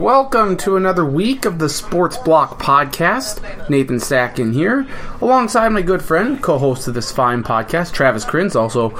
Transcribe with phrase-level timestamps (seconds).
[0.00, 3.68] Welcome to another week of the Sports Block Podcast.
[3.68, 4.86] Nathan Stacken here,
[5.20, 8.54] alongside my good friend, co-host of this fine podcast, Travis Kriens.
[8.54, 8.90] Also,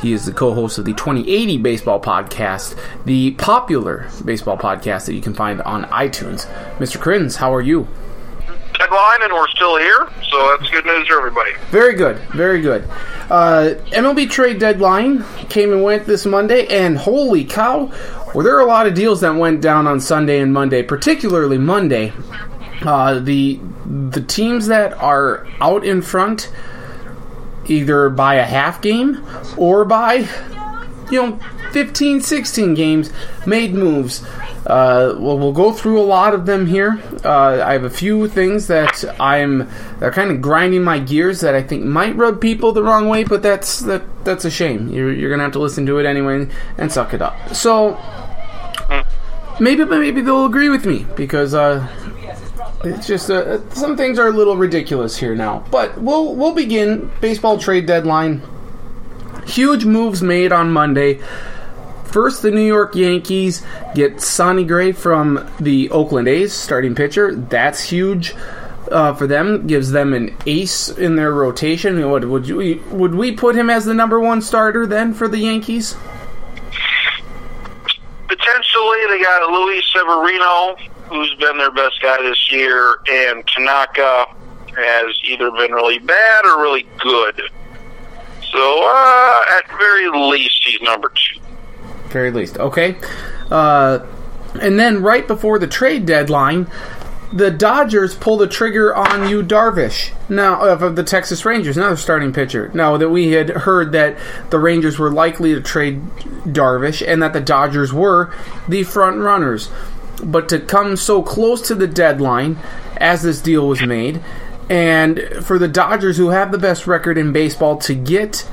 [0.00, 2.74] he is the co-host of the 2080 Baseball Podcast,
[3.04, 6.46] the popular baseball podcast that you can find on iTunes.
[6.78, 6.96] Mr.
[6.96, 7.86] Kriens, how are you?
[8.78, 11.50] Deadline, and we're still here, so that's good news for everybody.
[11.70, 12.88] Very good, very good.
[13.30, 17.90] Uh, MLB trade deadline came and went this Monday, and holy cow,
[18.34, 21.58] were there are a lot of deals that went down on Sunday and Monday, particularly
[21.58, 22.12] Monday.
[22.82, 23.60] Uh, the
[24.10, 26.52] the teams that are out in front,
[27.66, 29.24] either by a half game
[29.56, 30.26] or by
[31.10, 31.38] you know
[31.72, 33.10] 15, 16 games,
[33.46, 34.24] made moves.
[34.66, 37.00] Uh, well, we'll go through a lot of them here.
[37.24, 39.68] Uh, I have a few things that I'm
[40.00, 43.22] they're kind of grinding my gears that I think might rub people the wrong way,
[43.22, 44.88] but that's that that's a shame.
[44.88, 47.54] You're, you're gonna have to listen to it anyway and suck it up.
[47.54, 47.96] So
[49.60, 51.86] maybe maybe they'll agree with me because uh,
[52.82, 55.64] it's just uh, some things are a little ridiculous here now.
[55.70, 58.42] But we'll we'll begin baseball trade deadline.
[59.46, 61.20] Huge moves made on Monday.
[62.16, 63.62] First, the New York Yankees
[63.94, 67.34] get Sonny Gray from the Oakland A's, starting pitcher.
[67.34, 68.34] That's huge
[68.90, 69.66] uh, for them.
[69.66, 72.10] Gives them an ace in their rotation.
[72.10, 75.36] Would, would, you, would we put him as the number one starter then for the
[75.36, 75.94] Yankees?
[78.28, 80.74] Potentially, they got Luis Severino,
[81.10, 84.24] who's been their best guy this year, and Tanaka
[84.74, 87.42] has either been really bad or really good.
[88.52, 91.45] So, uh, at very least, he's number two
[92.08, 92.58] very least.
[92.58, 92.96] Okay.
[93.50, 94.00] Uh,
[94.60, 96.66] and then right before the trade deadline,
[97.32, 102.32] the Dodgers pull the trigger on Yu, Darvish now of the Texas Rangers, another starting
[102.32, 102.70] pitcher.
[102.72, 104.16] Now that we had heard that
[104.50, 106.00] the Rangers were likely to trade
[106.46, 108.32] Darvish and that the Dodgers were
[108.68, 109.70] the front runners,
[110.22, 112.58] but to come so close to the deadline
[112.96, 114.22] as this deal was made,
[114.70, 118.48] and for the Dodgers who have the best record in baseball to get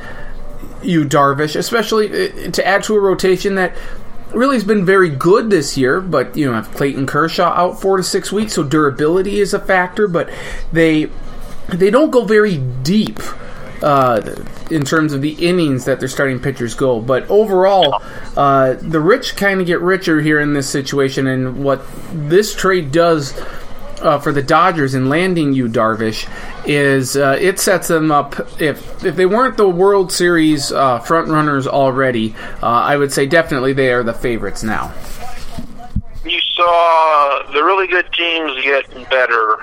[0.86, 3.76] Yu Darvish, especially uh, to add to a rotation that
[4.34, 7.98] really has been very good this year, but you know, have Clayton Kershaw out four
[7.98, 10.08] to six weeks, so durability is a factor.
[10.08, 10.30] But
[10.72, 11.10] they
[11.68, 13.20] they don't go very deep
[13.84, 14.22] uh,
[14.72, 17.00] in terms of the innings that their starting pitchers go.
[17.02, 18.02] But overall,
[18.36, 22.92] uh, the rich kind of get richer here in this situation, and what this trade
[22.92, 23.40] does
[24.04, 26.30] uh, for the Dodgers in landing Yu, Darvish
[26.68, 31.30] is uh, it sets them up if if they weren't the World Series uh, front
[31.30, 34.94] runners already, uh, I would say definitely they are the favorites now.
[36.26, 39.58] You saw the really good teams get better,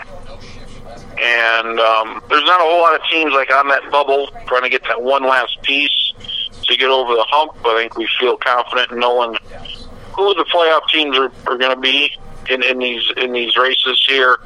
[1.19, 4.71] and um, there's not a whole lot of teams like on that bubble trying to
[4.71, 6.13] get that one last piece
[6.65, 7.53] to get over the hump.
[7.63, 9.37] But I think we feel confident in knowing
[10.17, 12.11] who the playoff teams are, are going to be
[12.49, 14.39] in, in these in these races here.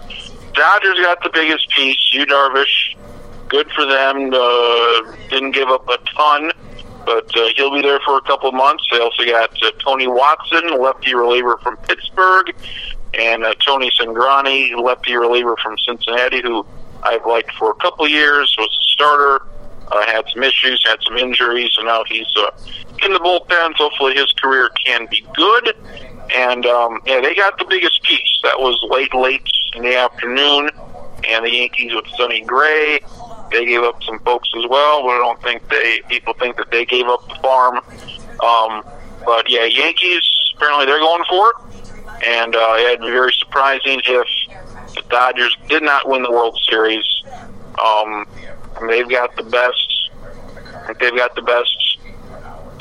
[0.54, 2.12] Dodgers got the biggest piece.
[2.12, 2.96] Yu Darvish,
[3.48, 4.32] good for them.
[4.32, 6.52] Uh, didn't give up a ton,
[7.04, 8.84] but uh, he'll be there for a couple months.
[8.90, 12.54] They also got uh, Tony Watson, lefty reliever from Pittsburgh,
[13.14, 16.64] and uh, Tony Cingrani, lefty reliever from Cincinnati, who
[17.02, 18.54] I've liked for a couple years.
[18.58, 19.46] Was a starter.
[19.92, 22.50] Uh, had some issues, had some injuries, and now he's uh,
[23.04, 23.74] in the bullpen.
[23.74, 25.76] Hopefully his career can be good.
[26.32, 28.40] And um, yeah, they got the biggest piece.
[28.42, 30.70] That was late, late in the afternoon,
[31.28, 33.00] and the Yankees with Sonny Gray.
[33.50, 36.70] They gave up some folks as well, but I don't think they people think that
[36.70, 37.76] they gave up the farm.
[38.42, 38.84] Um,
[39.24, 40.22] but yeah, Yankees
[40.56, 44.26] apparently they're going for it, and uh, it'd be very surprising if
[44.94, 47.04] the Dodgers did not win the World Series.
[47.84, 48.26] Um,
[48.88, 50.10] they've got the best.
[50.66, 51.93] I think they've got the best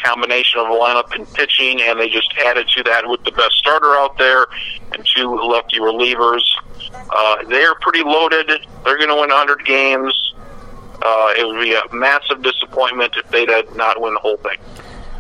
[0.03, 3.53] combination of a lineup and pitching, and they just added to that with the best
[3.53, 4.47] starter out there
[4.91, 6.44] and two lefty relievers.
[7.09, 8.47] Uh, they're pretty loaded.
[8.84, 10.34] They're going to win 100 games.
[11.02, 14.58] Uh, it would be a massive disappointment if they did not win the whole thing.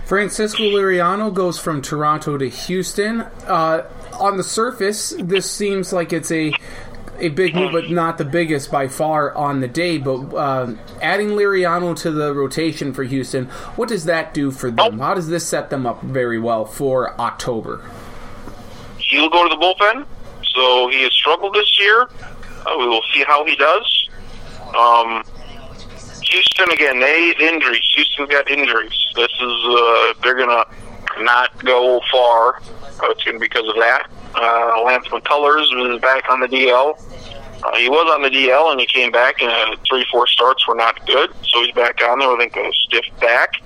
[0.05, 3.21] Francisco Liriano goes from Toronto to Houston.
[3.21, 3.89] Uh,
[4.19, 6.53] on the surface, this seems like it's a
[7.19, 9.97] a big move, but not the biggest by far on the day.
[9.97, 13.45] But uh, adding Liriano to the rotation for Houston,
[13.75, 14.99] what does that do for them?
[14.99, 17.81] How does this set them up very well for October?
[18.97, 20.05] He'll go to the bullpen,
[20.53, 22.09] so he has struggled this year.
[22.65, 24.09] Uh, we will see how he does.
[24.77, 25.23] Um,
[26.23, 27.87] Houston again, they injuries.
[27.95, 29.07] Houston's got injuries.
[29.15, 30.65] This is uh, they're gonna
[31.19, 32.55] not go far.
[32.55, 34.09] Uh, it's gonna be because of that.
[34.35, 36.99] Uh, Lance McCullers was back on the DL.
[37.63, 40.67] Uh, he was on the DL and he came back, and uh, three, four starts
[40.67, 42.29] were not good, so he's back on there.
[42.29, 43.61] I think a stiff back.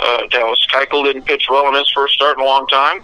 [0.00, 3.02] Uh, Dallas Keuchel didn't pitch well in his first start in a long time.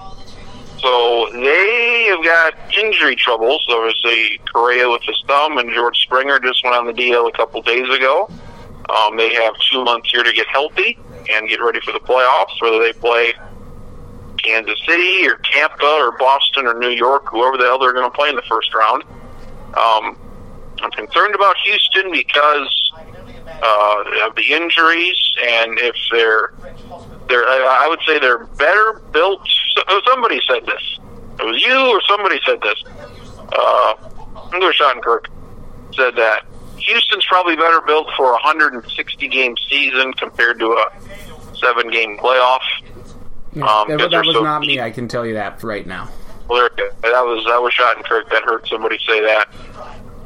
[0.78, 3.64] So they have got injury troubles.
[3.70, 7.62] Obviously, Correa with his thumb, and George Springer just went on the DL a couple
[7.62, 8.28] days ago.
[8.90, 10.98] Um, they have two months here to get healthy
[11.32, 13.32] and get ready for the playoffs, whether they play
[14.44, 18.16] Kansas City or Tampa or Boston or New York, whoever the hell they're going to
[18.16, 19.02] play in the first round.
[19.76, 20.16] Um,
[20.82, 22.92] I'm concerned about Houston because
[23.46, 26.52] uh, of the injuries, and if they're
[27.28, 29.40] they're I would say they're better built.
[30.06, 30.98] Somebody said this.
[31.40, 32.82] It was you or somebody said this.
[33.52, 33.94] Uh,
[34.54, 35.28] English Kirk
[35.92, 41.90] said that Houston's probably better built for a 160 game season compared to a seven
[41.90, 42.60] game playoff.
[43.54, 44.80] Yeah, um, that, that was so not me.
[44.80, 46.08] I can tell you that right now.
[46.48, 47.72] Well, that was that was
[48.04, 49.48] Kirk That heard somebody say that.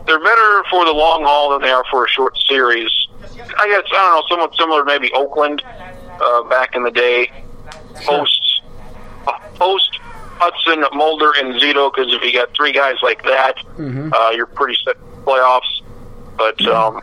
[0.06, 2.90] They're better for the long haul than they are for a short series.
[3.58, 5.62] I guess I don't know, somewhat similar, maybe Oakland
[6.20, 7.30] uh, back in the day.
[7.94, 8.62] Post
[9.54, 9.98] post
[10.38, 11.92] Hudson, Mulder, and Zito.
[11.92, 14.12] Because if you got three guys like that, mm-hmm.
[14.12, 15.82] uh, you're pretty set in the playoffs.
[16.36, 17.02] But um,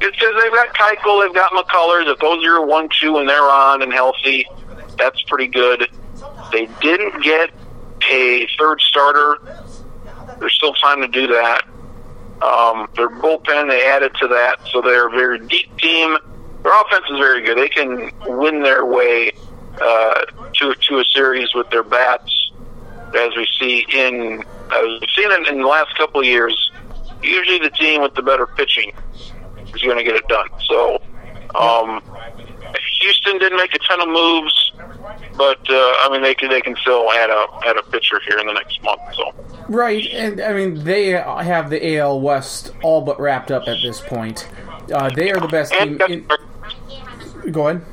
[0.00, 2.10] it's because they've got Keuchel, they've got McCullers.
[2.10, 4.46] If those are your one, two, and they're on and healthy,
[4.98, 5.88] that's pretty good.
[6.52, 7.50] They didn't get
[8.10, 9.38] a third starter.
[10.38, 11.66] There's still time to do that.
[12.42, 16.16] Um, their bullpen, they added to that, so they're a very deep team.
[16.62, 17.56] Their offense is very good.
[17.56, 19.32] They can win their way
[19.80, 22.50] uh, to to a series with their bats,
[23.18, 26.70] as we see in as we've seen in, in the last couple of years.
[27.22, 28.92] Usually, the team with the better pitching
[29.74, 30.48] is going to get it done.
[30.66, 31.02] So,
[31.54, 32.02] um,
[33.00, 34.72] Houston didn't make a ton of moves,
[35.36, 38.38] but uh, I mean they can they can still add a add a pitcher here
[38.38, 39.00] in the next month.
[39.14, 39.34] So
[39.68, 44.00] right, and I mean they have the AL West all but wrapped up at this
[44.00, 44.48] point.
[44.92, 46.00] Uh, they are the best team.
[46.08, 46.26] In...
[47.52, 47.84] Go ahead.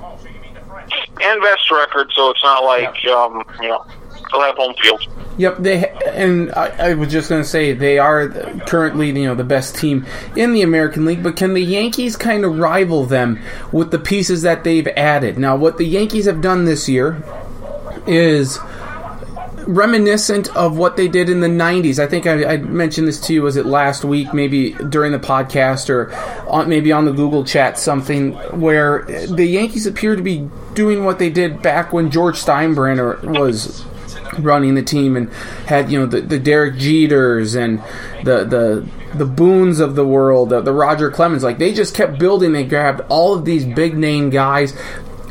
[1.22, 3.12] And best record, so it's not like yeah.
[3.12, 3.86] um, you know
[4.34, 5.08] they'll have home field.
[5.38, 8.30] Yep, they and I, I was just going to say they are
[8.68, 12.46] currently you know the best team in the American League, but can the Yankees kind
[12.46, 13.40] of rival them
[13.72, 15.38] with the pieces that they've added?
[15.38, 17.24] Now, what the Yankees have done this year
[18.06, 18.60] is
[19.66, 21.98] reminiscent of what they did in the 90s.
[21.98, 25.20] I think I, I, mentioned this to you, was it last week, maybe during the
[25.20, 26.14] podcast or
[26.50, 31.18] on, maybe on the Google chat, something where the Yankees appear to be doing what
[31.18, 33.86] they did back when George Steinbrenner was
[34.40, 35.32] running the team and
[35.66, 37.80] had you know the, the Derek Jeters and
[38.26, 38.88] the the
[39.18, 41.44] the Boones of the world, the, the Roger Clemens.
[41.44, 42.52] Like they just kept building.
[42.52, 44.76] They grabbed all of these big name guys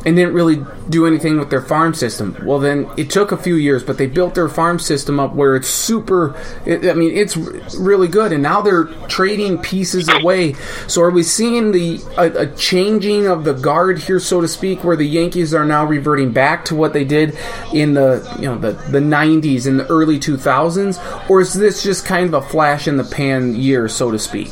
[0.05, 2.37] and didn't really do anything with their farm system.
[2.45, 5.55] Well, then it took a few years, but they built their farm system up where
[5.55, 6.35] it's super.
[6.67, 10.55] It, I mean, it's really good, and now they're trading pieces away.
[10.89, 14.83] So, are we seeing the a, a, changing of the guard here, so to speak,
[14.83, 17.39] where the Yankees are now reverting back to what they did
[17.73, 22.05] in the you know the the '90s and the early 2000s, or is this just
[22.05, 24.51] kind of a flash in the pan year, so to speak?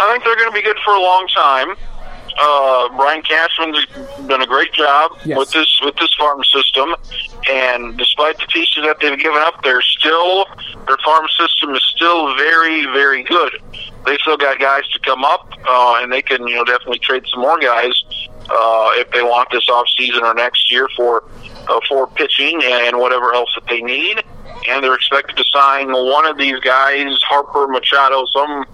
[0.00, 1.74] I think they're going to be good for a long time
[2.40, 3.84] uh, Brian Cashman's
[4.28, 5.36] done a great job yes.
[5.36, 6.94] with this with this farm system,
[7.50, 10.46] and despite the pieces that they've given up, they're still
[10.86, 13.60] their farm system is still very very good.
[14.06, 17.24] They still got guys to come up, uh, and they can you know definitely trade
[17.32, 18.02] some more guys
[18.50, 21.24] uh, if they want this off season or next year for
[21.68, 24.22] uh, for pitching and whatever else that they need.
[24.68, 28.64] And they're expected to sign one of these guys, Harper Machado, some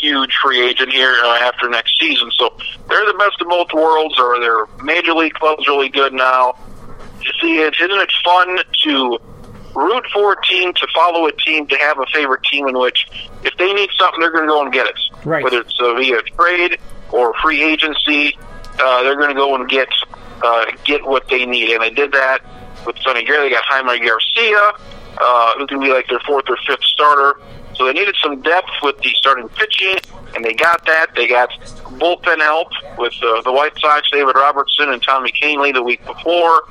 [0.00, 2.30] huge free agent here uh, after next season.
[2.32, 2.56] So
[2.88, 6.54] they're the best of both worlds, or their major league club's really good now.
[7.20, 9.18] You see, it isn't it fun to
[9.74, 13.06] root for a team, to follow a team, to have a favorite team in which
[13.44, 14.98] if they need something, they're going to go and get it.
[15.24, 15.44] Right.
[15.44, 16.78] Whether it's uh, via trade
[17.12, 18.36] or free agency,
[18.82, 19.88] uh, they're going to go and get
[20.42, 22.40] uh, get what they need, and they did that
[22.86, 23.40] with Sonny Gray.
[23.40, 24.72] They got Jaime Garcia,
[25.18, 27.38] uh, who can be like their fourth or fifth starter.
[27.80, 29.96] So they needed some depth with the starting pitching,
[30.36, 31.14] and they got that.
[31.16, 31.48] They got
[31.98, 32.68] bullpen help
[32.98, 36.64] with uh, the White Sox, David Robertson and Tommy Kahnle the week before.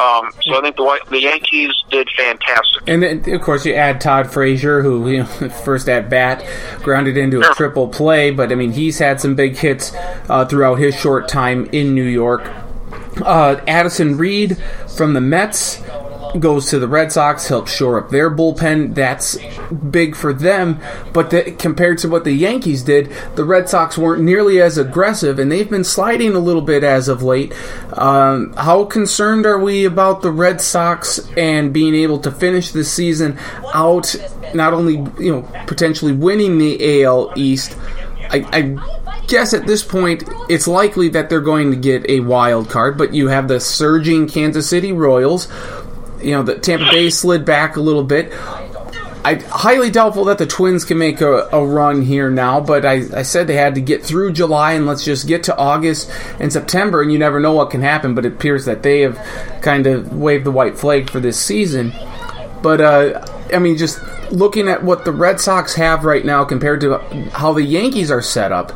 [0.00, 2.82] Um, so I think the White, the Yankees did fantastic.
[2.86, 5.26] And then, of course, you add Todd Frazier, who you know,
[5.64, 6.42] first at bat
[6.82, 9.92] grounded into a triple play, but I mean he's had some big hits
[10.30, 12.50] uh, throughout his short time in New York.
[13.20, 14.56] Uh, Addison Reed
[14.88, 15.83] from the Mets
[16.40, 18.94] goes to the Red Sox, helps shore up their bullpen.
[18.94, 19.38] That's
[19.72, 20.80] big for them.
[21.12, 25.38] But the, compared to what the Yankees did, the Red Sox weren't nearly as aggressive,
[25.38, 27.54] and they've been sliding a little bit as of late.
[27.92, 32.84] Um, how concerned are we about the Red Sox and being able to finish the
[32.84, 33.38] season
[33.72, 34.14] out,
[34.54, 37.76] not only you know potentially winning the AL East?
[38.30, 42.68] I, I guess at this point it's likely that they're going to get a wild
[42.68, 45.48] card, but you have the surging Kansas City Royals
[46.24, 48.32] you know, the Tampa Bay slid back a little bit.
[49.24, 53.04] I highly doubtful that the Twins can make a, a run here now, but I,
[53.16, 56.52] I, said they had to get through July and let's just get to August and
[56.52, 58.14] September, and you never know what can happen.
[58.14, 59.16] But it appears that they have
[59.62, 61.94] kind of waved the white flag for this season.
[62.62, 63.98] But uh, I mean, just
[64.30, 66.98] looking at what the Red Sox have right now compared to
[67.30, 68.72] how the Yankees are set up,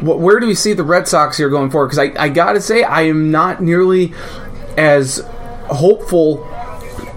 [0.00, 1.88] where do we see the Red Sox here going forward?
[1.88, 4.12] Because I, I got to say, I am not nearly
[4.76, 5.24] as
[5.68, 6.46] hopeful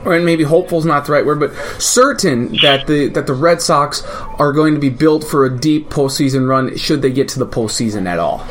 [0.05, 3.62] or maybe hopeful is not the right word, but certain that the that the Red
[3.62, 4.03] Sox
[4.39, 7.48] are going to be built for a deep postseason run should they get to the
[7.48, 8.45] postseason at all.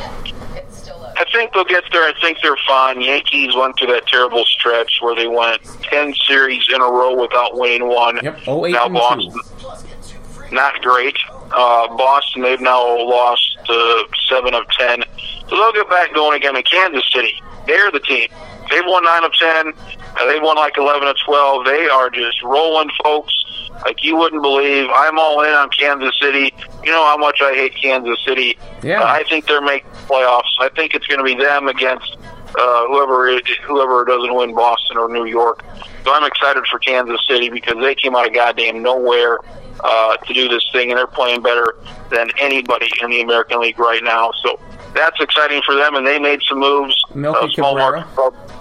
[1.14, 2.02] I think they'll get there.
[2.02, 3.00] I think they're fine.
[3.00, 7.56] Yankees went through that terrible stretch where they went ten series in a row without
[7.56, 8.18] winning one.
[8.22, 8.40] Yep.
[8.46, 10.54] Oh, now Boston, two.
[10.54, 11.16] not great.
[11.30, 15.04] Uh, Boston, they've now lost uh, seven of ten.
[15.48, 17.40] So they'll get back going again in Kansas City.
[17.66, 18.28] They're the team.
[18.72, 19.74] They've won nine of ten.
[20.18, 21.66] Uh, they won like 11 or 12.
[21.66, 23.44] They are just rolling, folks,
[23.84, 24.88] like you wouldn't believe.
[24.94, 26.54] I'm all in on Kansas City.
[26.82, 28.56] You know how much I hate Kansas City.
[28.82, 29.02] Yeah.
[29.02, 30.52] Uh, I think they're making playoffs.
[30.58, 32.16] I think it's going to be them against
[32.58, 35.64] uh, whoever it, whoever doesn't win Boston or New York.
[36.04, 39.38] So I'm excited for Kansas City because they came out of goddamn nowhere
[39.80, 41.76] uh, to do this thing, and they're playing better
[42.10, 44.30] than anybody in the American League right now.
[44.42, 44.58] So
[44.94, 46.94] that's exciting for them, and they made some moves.
[47.14, 48.06] Melky uh, small Cabrera.
[48.16, 48.52] market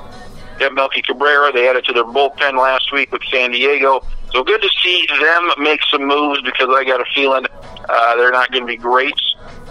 [0.61, 1.51] have Melky Cabrera.
[1.51, 4.05] They added to their bullpen last week with San Diego.
[4.31, 7.45] So good to see them make some moves because I got a feeling
[7.89, 9.19] uh, they're not going to be great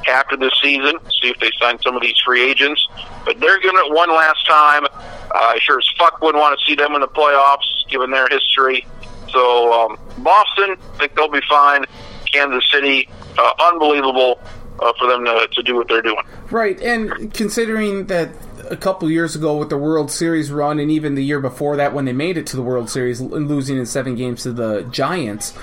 [0.09, 0.99] after this season.
[1.21, 2.87] See if they sign some of these free agents.
[3.25, 4.85] But they're giving it one last time.
[4.85, 4.89] Uh,
[5.33, 8.87] I sure as fuck wouldn't want to see them in the playoffs, given their history.
[9.33, 11.85] So um, Boston, I think they'll be fine.
[12.33, 14.41] Kansas City, uh, unbelievable
[14.81, 16.25] uh, for them to, to do what they're doing.
[16.51, 18.31] Right, and considering that
[18.71, 21.93] a couple years ago with the World Series run, and even the year before that
[21.93, 25.55] when they made it to the World Series, losing in seven games to the Giants.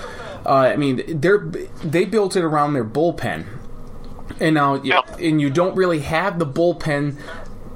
[0.46, 1.38] Uh, I mean, they're
[1.82, 3.46] they built it around their bullpen,
[4.38, 7.16] and now you, and you don't really have the bullpen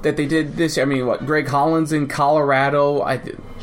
[0.03, 0.79] that they did this.
[0.79, 3.21] I mean, what Greg Hollands in Colorado, I,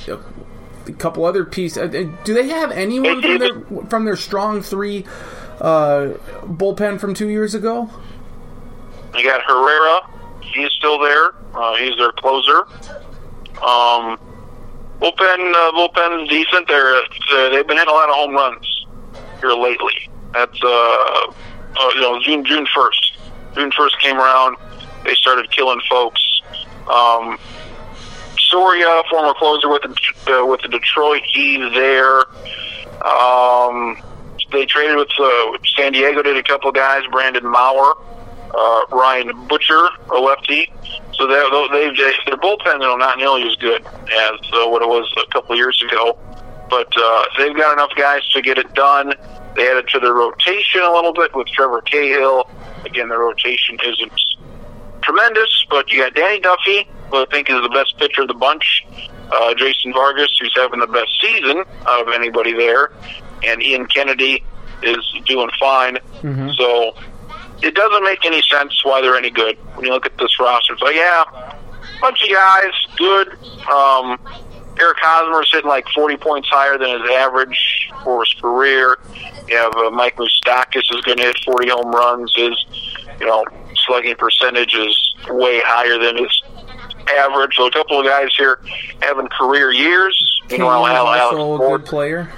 [0.07, 1.77] a couple other pieces.
[1.77, 5.05] Uh, do they have anyone from their from their strong three
[5.61, 7.89] uh, bullpen from two years ago?
[9.15, 10.18] You got Herrera.
[10.53, 11.33] He's still there.
[11.53, 12.65] Uh, he's their closer.
[13.61, 14.17] Um,
[15.01, 16.67] bullpen, uh, bullpen's decent.
[16.67, 18.85] They're uh, they've been hitting a lot of home runs
[19.39, 20.09] here lately.
[20.33, 23.17] That's uh, uh you know June June first.
[23.55, 24.57] June first came around.
[25.03, 26.41] They started killing folks.
[26.89, 27.37] Um,
[28.49, 32.25] Soria, former closer with the, uh, with the Detroit, he's there.
[33.05, 33.97] Um,
[34.51, 36.21] they traded with uh, San Diego.
[36.21, 37.03] Did a couple guys.
[37.11, 37.95] Brandon Maurer,
[38.55, 40.71] uh, Ryan Buchter, a lefty.
[41.13, 41.35] So they
[41.71, 45.31] they've they, their bullpen though not nearly as good as uh, what it was a
[45.31, 46.17] couple of years ago,
[46.69, 49.13] but uh, they've got enough guys to get it done.
[49.55, 52.49] They added to their rotation a little bit with Trevor Cahill.
[52.85, 54.13] Again, their rotation isn't
[55.01, 58.33] tremendous, but you got Danny Duffy, who I think is the best pitcher of the
[58.33, 58.85] bunch.
[59.31, 62.91] Uh, Jason Vargas, who's having the best season out of anybody there,
[63.43, 64.43] and Ian Kennedy
[64.81, 65.97] is doing fine.
[66.21, 66.49] Mm-hmm.
[66.57, 66.95] So
[67.61, 69.57] it doesn't make any sense why they're any good.
[69.75, 71.23] When you look at this roster, it's like, yeah,
[72.01, 73.29] bunch of guys, good.
[73.69, 74.17] Um,
[74.79, 78.97] Eric Hosmer's hitting like 40 points higher than his average for his career.
[79.47, 82.31] You have uh, Mike Moustakas is going to hit 40 home runs.
[82.35, 82.55] His,
[83.19, 83.43] you know,
[83.85, 86.41] slugging percentage is way higher than his
[87.09, 87.55] average.
[87.55, 88.61] So a couple of guys here
[89.01, 90.41] having career years.
[90.49, 91.81] You know, Al- Alex Ford.
[91.81, 92.31] good player.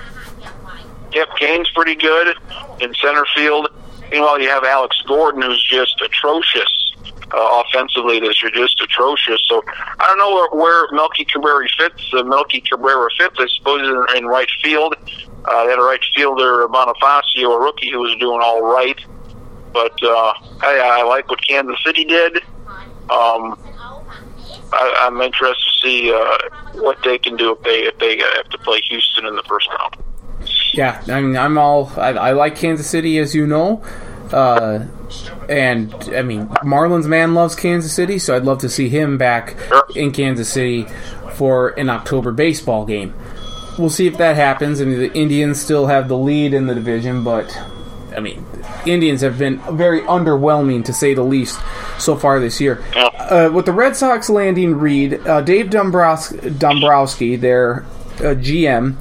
[1.14, 2.36] Yep, Cain's pretty good
[2.80, 3.68] in center field.
[4.12, 6.92] Meanwhile, you have Alex Gordon, who's just atrocious
[7.34, 9.42] uh, offensively this year, just atrocious.
[9.48, 9.64] So
[10.00, 12.14] I don't know where, where Melky Cabrera fits.
[12.14, 14.96] Uh, Melky Cabrera fits, I suppose, in, in right field.
[15.46, 19.00] Uh, they had a right fielder, Bonifacio, a rookie, who was doing all right.
[19.74, 22.38] But uh, I, I like what Kansas City did.
[23.10, 23.58] Um,
[24.74, 26.38] I, I'm interested to see uh,
[26.74, 29.70] what they can do if they if they have to play Houston in the first
[29.70, 29.96] round.
[30.74, 31.92] Yeah, I mean, I'm all.
[31.98, 33.84] I, I like Kansas City, as you know.
[34.32, 34.86] Uh,
[35.50, 39.58] and I mean, Marlins man loves Kansas City, so I'd love to see him back
[39.96, 40.86] in Kansas City
[41.34, 43.14] for an October baseball game.
[43.78, 44.82] We'll see if that happens.
[44.82, 47.58] I mean, the Indians still have the lead in the division, but
[48.16, 48.46] I mean,
[48.86, 51.60] Indians have been very underwhelming to say the least
[51.98, 52.84] so far this year.
[52.96, 57.86] Uh, with the Red Sox landing Reed, uh, Dave Dombros- Dombrowski, their
[58.20, 58.96] uh, GM,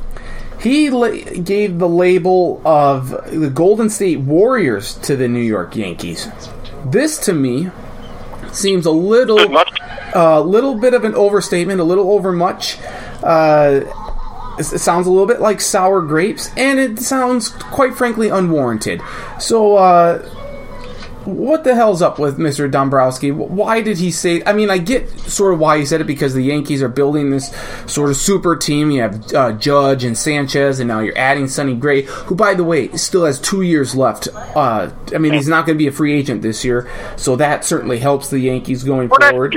[0.61, 1.11] he la-
[1.43, 6.29] gave the label of the Golden State Warriors to the New York Yankees.
[6.85, 7.71] This to me
[8.53, 9.39] seems a little,
[10.15, 12.79] a little bit of an overstatement, a little overmuch.
[13.23, 13.83] Uh,
[14.59, 19.01] it sounds a little bit like sour grapes, and it sounds quite frankly unwarranted.
[19.39, 20.29] So, uh,
[21.25, 22.71] what the hell's up with Mr.
[22.71, 23.31] Dombrowski?
[23.31, 24.43] Why did he say?
[24.45, 27.31] I mean, I get sort of why he said it because the Yankees are building
[27.31, 27.55] this
[27.87, 28.91] sort of super team.
[28.91, 32.65] You have uh, Judge and Sanchez, and now you're adding Sonny Gray, who, by the
[32.65, 34.29] way, still has two years left.
[34.35, 37.65] Uh, I mean, he's not going to be a free agent this year, so that
[37.65, 39.55] certainly helps the Yankees going forward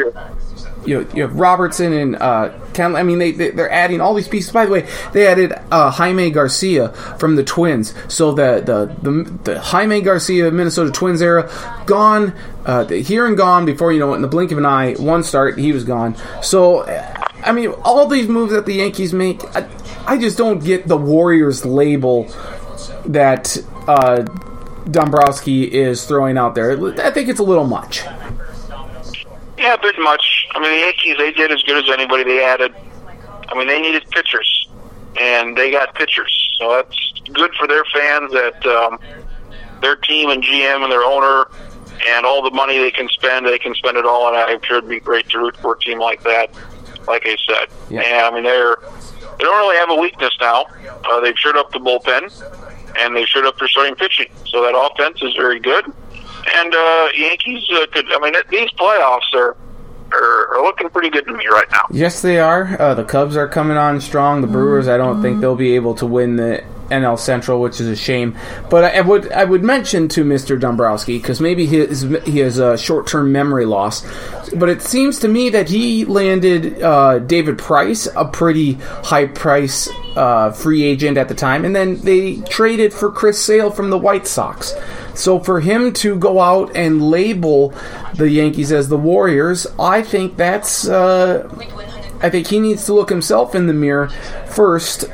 [0.86, 4.14] you know, you have Robertson and uh, Ken, I mean, they, they are adding all
[4.14, 4.52] these pieces.
[4.52, 9.32] By the way, they added uh, Jaime Garcia from the Twins, so the the the,
[9.44, 11.52] the Jaime Garcia Minnesota Twins era
[11.86, 12.34] gone,
[12.66, 14.18] uh, here and gone before you know it.
[14.18, 14.94] in the blink of an eye.
[14.94, 16.16] One start, he was gone.
[16.42, 16.84] So,
[17.44, 19.68] I mean, all these moves that the Yankees make, I,
[20.06, 22.24] I just don't get the Warriors label
[23.06, 24.24] that uh,
[24.90, 26.72] Dombrowski is throwing out there.
[27.02, 28.04] I think it's a little much.
[29.58, 30.33] Yeah, bit much.
[30.54, 32.24] I mean, the Yankees they did as good as anybody.
[32.24, 32.74] They added.
[33.50, 34.68] I mean, they needed pitchers,
[35.20, 36.52] and they got pitchers.
[36.60, 39.00] So that's good for their fans that um,
[39.82, 41.48] their team and GM and their owner
[42.08, 44.28] and all the money they can spend, they can spend it all.
[44.28, 46.50] And I'm sure it'd be great to root for a team like that.
[47.08, 48.02] Like I said, yeah.
[48.02, 48.78] and I mean they're
[49.38, 50.66] they don't really have a weakness now.
[51.06, 52.32] Uh, they've shored up the bullpen,
[53.00, 54.28] and they've shored up their starting pitching.
[54.46, 55.86] So that offense is very good.
[56.56, 58.06] And uh, Yankees uh, could.
[58.12, 59.58] I mean, these playoffs are,
[60.14, 61.86] are, are looking pretty good to me right now.
[61.92, 62.80] Yes, they are.
[62.80, 64.42] Uh, the Cubs are coming on strong.
[64.42, 67.88] The Brewers, I don't think they'll be able to win the NL Central, which is
[67.88, 68.38] a shame.
[68.70, 70.60] But I, I would I would mention to Mr.
[70.60, 74.04] Dombrowski because maybe he has, he has a short term memory loss.
[74.54, 79.90] But it seems to me that he landed uh, David Price, a pretty high price
[80.16, 83.98] uh, free agent at the time, and then they traded for Chris Sale from the
[83.98, 84.74] White Sox.
[85.16, 87.74] So for him to go out and label
[88.16, 90.88] the Yankees as the Warriors, I think that's.
[90.88, 91.48] Uh,
[92.22, 94.08] I think he needs to look himself in the mirror
[94.48, 95.06] first.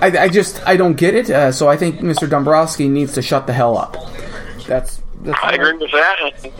[0.00, 1.30] I, I just I don't get it.
[1.30, 2.28] Uh, so I think Mr.
[2.28, 3.96] Dombrowski needs to shut the hell up.
[4.66, 5.02] That's.
[5.20, 6.50] that's I agree with that.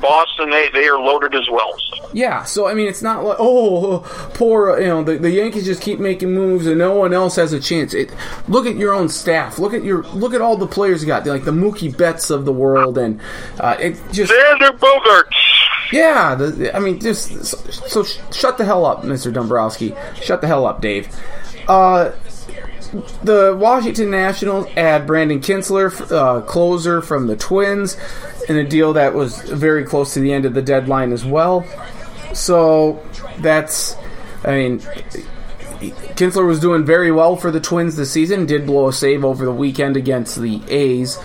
[0.00, 1.72] Boston, they, they are loaded as well.
[1.78, 2.10] So.
[2.12, 4.00] Yeah, so I mean, it's not like oh,
[4.34, 7.52] poor you know the, the Yankees just keep making moves and no one else has
[7.52, 7.94] a chance.
[7.94, 8.14] It,
[8.48, 9.58] look at your own staff.
[9.58, 12.30] Look at your look at all the players you got, They're like the Mookie Betts
[12.30, 13.20] of the world, and
[13.60, 15.92] uh, it just Xander Bogaerts.
[15.92, 19.94] Yeah, the, I mean, just so, so sh- shut the hell up, Mister Dombrowski.
[20.20, 21.08] Shut the hell up, Dave.
[21.68, 22.12] Uh,
[23.22, 27.96] the Washington Nationals add Brandon Kintzler, uh, closer from the Twins,
[28.48, 31.64] in a deal that was very close to the end of the deadline as well.
[32.32, 33.02] So
[33.38, 33.96] that's,
[34.44, 34.80] I mean,
[36.16, 38.46] Kintzler was doing very well for the Twins this season.
[38.46, 41.18] Did blow a save over the weekend against the A's.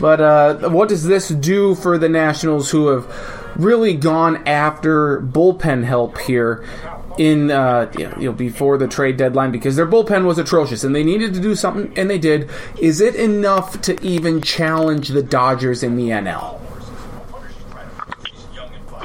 [0.00, 3.06] But uh, what does this do for the Nationals who have
[3.56, 6.64] really gone after bullpen help here
[7.18, 11.04] in uh, you know, before the trade deadline because their bullpen was atrocious and they
[11.04, 12.50] needed to do something and they did.
[12.78, 16.60] Is it enough to even challenge the Dodgers in the NL?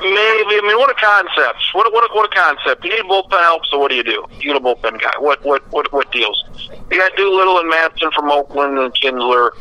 [0.01, 0.55] Maybe.
[0.55, 1.59] I mean, what a concept!
[1.73, 2.85] What what what a concept!
[2.85, 4.25] You need bullpen help, so what do you do?
[4.39, 5.11] You get a bullpen guy.
[5.19, 6.41] What what what what deals?
[6.89, 9.51] You got Doolittle and Madson from Oakland and Kintzler.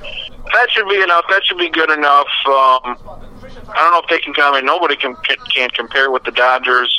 [0.52, 1.24] That should be enough.
[1.28, 2.28] That should be good enough.
[2.46, 2.96] Um,
[3.68, 4.64] I don't know if they can come in.
[4.64, 5.16] Nobody can
[5.54, 6.96] can compare with the Dodgers.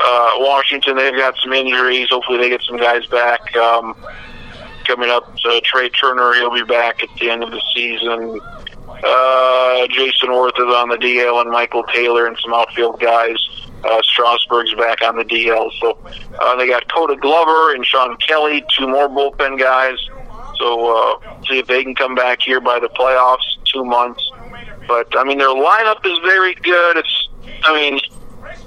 [0.00, 2.08] Uh, Washington, they've got some injuries.
[2.10, 3.54] Hopefully, they get some guys back.
[3.56, 3.96] Um,
[4.86, 8.40] coming up, Trea Turner, he'll be back at the end of the season.
[8.88, 13.36] Uh, Jayson Werth is on the DL, and Michael Taylor and some outfield guys.
[13.84, 15.70] Uh, Strasburg's back on the DL.
[15.80, 15.98] So
[16.40, 19.98] uh, they got Koda Glover and Sean Kelly, two more bullpen guys.
[20.58, 24.32] So uh, see if they can come back here by the playoffs, two months.
[24.88, 26.96] But I mean, their lineup is very good.
[26.96, 27.28] It's,
[27.64, 28.00] I mean,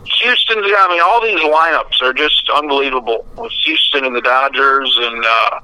[0.05, 0.65] Houston's.
[0.65, 5.59] I mean, all these lineups are just unbelievable with Houston and the Dodgers and uh,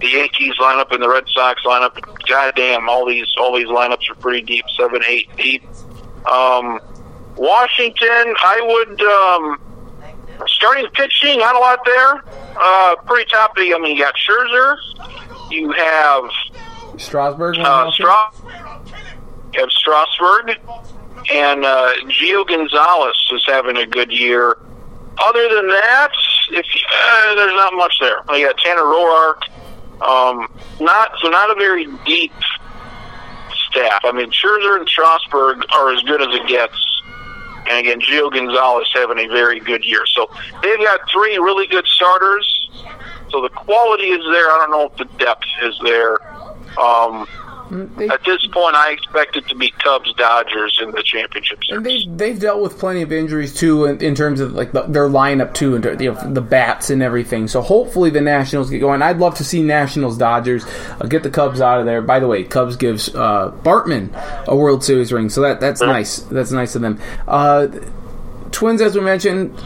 [0.00, 1.98] the Yankees lineup and the Red Sox lineup.
[2.26, 5.64] Goddamn, all these all these lineups are pretty deep, seven, eight deep.
[6.30, 6.80] Um,
[7.36, 9.02] Washington, I would.
[9.02, 9.58] Um,
[10.46, 12.22] starting pitching, not a lot there.
[12.56, 13.52] Uh, pretty top.
[13.56, 14.76] I mean, you got Scherzer.
[15.50, 16.24] You have
[16.98, 17.58] Strasburg.
[17.58, 18.30] Uh, Stra-
[19.52, 20.58] you have Strasburg
[21.30, 24.58] and uh, Gio Gonzalez is having a good year.
[25.22, 26.10] Other than that,
[26.50, 28.18] if uh, there's not much there.
[28.30, 29.42] You got Tanner Roark.
[30.00, 30.48] Um,
[30.80, 32.32] not so not a very deep
[33.68, 34.00] staff.
[34.04, 36.76] I mean, Scherzer and Strasburg are as good as it gets.
[37.68, 40.04] And again, Gio Gonzalez having a very good year.
[40.06, 40.28] So
[40.62, 42.70] they've got three really good starters.
[43.30, 44.50] So the quality is there.
[44.50, 46.18] I don't know if the depth is there.
[46.78, 47.26] Um,
[47.96, 51.82] They- At this point, I expect it to be Cubs Dodgers in the championship And
[51.82, 52.04] series.
[52.04, 55.08] they they've dealt with plenty of injuries too in, in terms of like the, their
[55.08, 57.48] lineup too and you know, the bats and everything.
[57.48, 59.00] So hopefully the Nationals get going.
[59.00, 60.66] I'd love to see Nationals Dodgers
[61.00, 62.02] uh, get the Cubs out of there.
[62.02, 64.10] By the way, Cubs gives uh, Bartman
[64.46, 66.18] a World Series ring, so that that's nice.
[66.18, 67.00] That's nice of them.
[67.26, 67.68] Uh,
[68.50, 69.58] Twins, as we mentioned,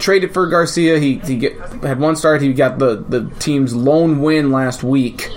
[0.00, 0.98] traded for Garcia.
[0.98, 2.42] He he get, had one start.
[2.42, 5.30] He got the the team's lone win last week.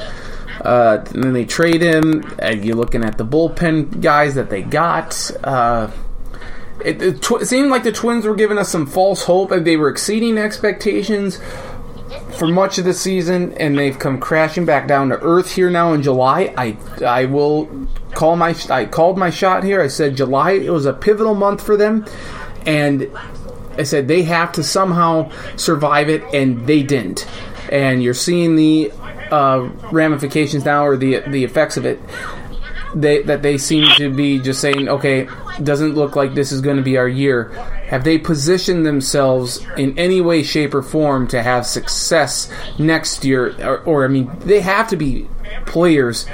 [0.62, 2.24] Uh, and then they trade him.
[2.40, 5.32] And you're looking at the bullpen guys that they got.
[5.44, 5.92] Uh,
[6.84, 9.78] it, it, tw- seemed like the Twins were giving us some false hope, and they
[9.78, 11.40] were exceeding expectations
[12.38, 15.94] for much of the season, and they've come crashing back down to earth here now
[15.94, 16.54] in July.
[16.58, 19.82] I I will call my I called my shot here.
[19.82, 22.06] I said July it was a pivotal month for them,
[22.66, 23.10] and
[23.78, 27.28] I said they have to somehow survive it, and they didn't.
[27.72, 28.92] And you're seeing the
[29.32, 32.00] uh, ramifications now, or the the effects of it.
[32.96, 35.30] They, that they seem to be just saying, okay,
[35.62, 37.50] doesn't look like this is going to be our year.
[37.86, 43.56] Have they positioned themselves in any way, shape, or form to have success next year?
[43.64, 45.28] Or, or I mean, they have to be
[45.68, 46.26] players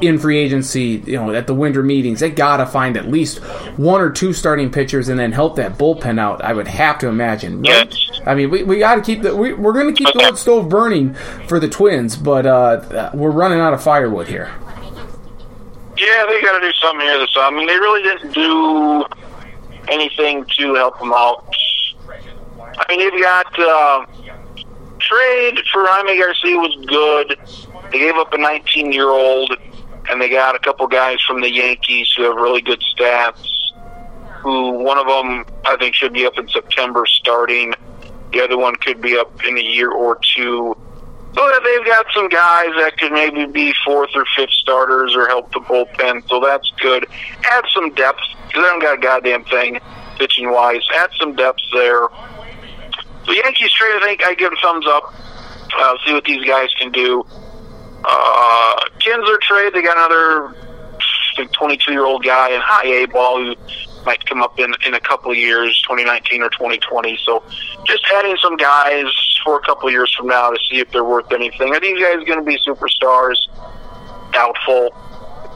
[0.00, 3.38] in free agency, you know, at the winter meetings, they gotta find at least
[3.76, 6.42] one or two starting pitchers and then help that bullpen out.
[6.42, 7.62] I would have to imagine.
[7.62, 7.92] Right?
[7.92, 8.07] Yes.
[8.26, 10.38] I mean, we, we got to keep the we, we're going to keep the old
[10.38, 11.14] stove burning
[11.46, 14.52] for the Twins, but uh, we're running out of firewood here.
[15.96, 19.04] Yeah, they got to do something here this I mean, they really didn't do
[19.88, 21.44] anything to help them out.
[22.60, 24.06] I mean, they've got uh,
[25.00, 27.38] trade for Jaime Garcia was good.
[27.90, 29.56] They gave up a 19 year old,
[30.10, 33.44] and they got a couple guys from the Yankees who have really good stats.
[34.40, 37.74] Who one of them I think should be up in September starting.
[38.32, 40.76] The other one could be up in a year or two.
[41.34, 45.52] So they've got some guys that could maybe be fourth or fifth starters or help
[45.52, 46.28] the bullpen.
[46.28, 47.06] So that's good.
[47.44, 49.78] Add some depth because they don't got a goddamn thing
[50.18, 50.82] pitching wise.
[50.94, 52.08] Add some depth there.
[53.26, 55.14] The Yankees trade, I think I give a thumbs up.
[55.78, 57.24] Uh, see what these guys can do.
[58.04, 60.54] Uh, Kintzler trade, they got another
[61.38, 63.54] I 22 year old guy in high A ball who
[64.08, 67.18] might come up in in a couple of years, 2019 or 2020.
[67.26, 67.44] So
[67.86, 69.04] just adding some guys
[69.44, 71.74] for a couple of years from now to see if they're worth anything.
[71.74, 73.36] Are these guys going to be superstars?
[74.32, 74.96] Doubtful.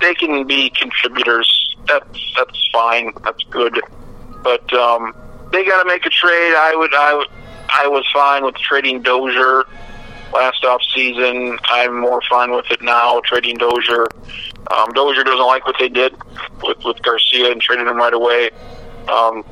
[0.02, 1.48] They can be contributors.
[1.86, 3.14] That's that's fine.
[3.24, 3.80] That's good.
[4.42, 5.14] But um,
[5.50, 6.54] they got to make a trade.
[6.54, 7.28] I would I would
[7.70, 9.64] I was fine with trading Dozier
[10.32, 11.58] last off season.
[11.64, 14.06] I'm more fine with it now, trading Dozier.
[14.70, 16.14] Um, Dozier doesn't like what they did
[16.62, 18.50] with, with Garcia and trading him right away.
[19.08, 19.44] Um,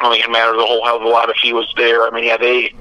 [0.00, 2.02] I don't think it matters a whole hell of a lot if he was there.
[2.06, 2.74] I mean, yeah, they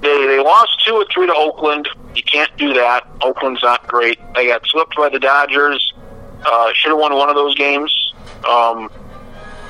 [0.00, 1.88] they they lost two or three to Oakland.
[2.14, 3.06] You can't do that.
[3.22, 4.18] Oakland's not great.
[4.34, 5.94] They got swept by the Dodgers.
[6.44, 8.14] Uh, should have won one of those games.
[8.48, 8.90] Um,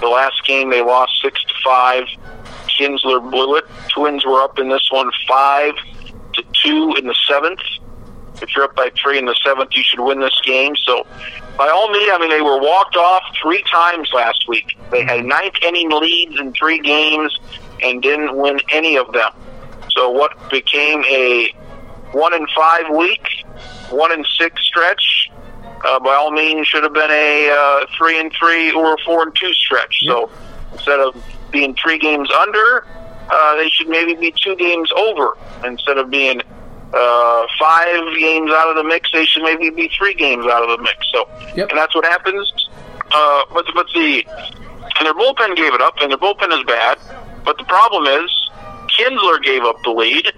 [0.01, 2.05] the last game they lost six to five.
[2.81, 3.65] Kintzler blew it.
[3.89, 5.75] Twins were up in this one five
[6.35, 7.61] to two in the seventh.
[8.43, 10.75] If you're up by three in the seventh, you should win this game.
[10.77, 11.07] So,
[11.59, 14.79] by all means, I mean they were walked off three times last week.
[14.91, 17.39] They had ninth inning leads in three games
[17.83, 19.33] and didn't win any of them.
[19.91, 21.53] So, what became a
[22.13, 23.45] one in five week,
[23.91, 25.31] one in six stretch,
[25.85, 29.25] uh, by all means, should have been a uh, three and three or a four
[29.25, 30.01] and two stretch.
[30.07, 30.31] So,
[30.73, 31.15] instead of
[31.51, 32.87] being three games under,
[33.31, 35.37] uh, they should maybe be two games over.
[35.65, 36.41] Instead of being
[36.93, 40.77] uh, five games out of the mix, they should maybe be three games out of
[40.77, 41.07] the mix.
[41.13, 41.71] So, Yep.
[41.71, 42.53] and that's what happens.
[43.13, 44.25] Uh, but but the
[44.99, 46.99] and their bullpen gave it up, and their bullpen is bad.
[47.45, 48.31] But the problem is,
[48.99, 50.33] Kintzler gave up the lead,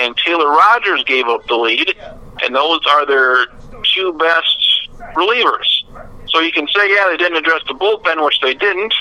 [0.00, 1.94] and Taylor Rogers gave up the lead,
[2.42, 3.46] and those are their
[3.94, 5.84] two best relievers.
[6.28, 8.92] So you can say, yeah, they didn't address the bullpen, which they didn't,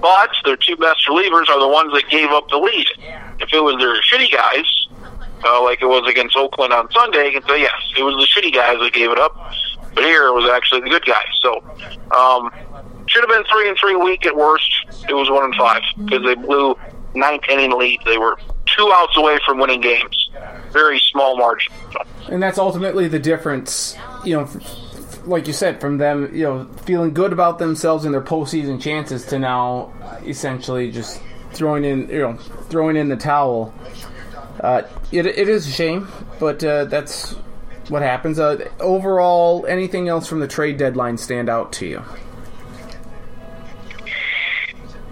[0.00, 2.86] but their two best relievers are the ones that gave up the lead.
[3.40, 4.88] If it was their shitty guys,
[5.44, 8.40] uh, like it was against Oakland on Sunday, you can say, yes, it was the
[8.40, 9.34] shitty guys that gave it up,
[9.94, 11.26] but here it was actually the good guys.
[11.40, 11.62] So,
[12.16, 12.50] um,
[13.06, 14.70] should have been three and three week at worst.
[15.08, 16.76] It was one and five because they blew
[17.14, 18.00] ninth inning lead.
[18.04, 20.30] They were two outs away from winning games.
[20.72, 21.72] Very small margin.
[22.28, 24.76] And that's ultimately the difference, you know, f- f-
[25.26, 29.26] like you said, from them, you know, feeling good about themselves and their postseason chances
[29.26, 29.92] to now
[30.24, 31.20] essentially just
[31.52, 32.34] throwing in, you know,
[32.68, 33.74] throwing in the towel.
[34.60, 36.08] Uh, it, it is a shame,
[36.38, 37.32] but uh, that's
[37.88, 38.38] what happens.
[38.38, 42.02] Uh, overall, anything else from the trade deadline stand out to you?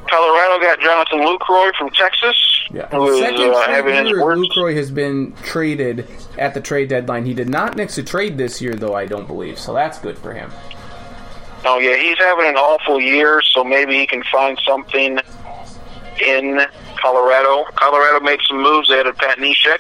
[0.09, 2.37] Colorado got Jonathan Lucroy from Texas.
[2.73, 2.89] Yeah.
[2.89, 4.41] Second uh, straight having his year worst.
[4.43, 6.07] Lucroy has been traded
[6.39, 7.25] at the trade deadline.
[7.25, 9.59] He did not next to trade this year, though, I don't believe.
[9.59, 10.51] So that's good for him.
[11.67, 15.19] Oh yeah, he's having an awful year, so maybe he can find something
[16.21, 16.61] in
[17.01, 17.65] Colorado.
[17.77, 18.89] Colorado made some moves.
[18.89, 19.79] They added Pat Neshek,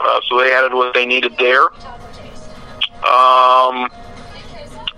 [0.00, 1.62] uh, so they added what they needed there.
[3.06, 3.88] Um,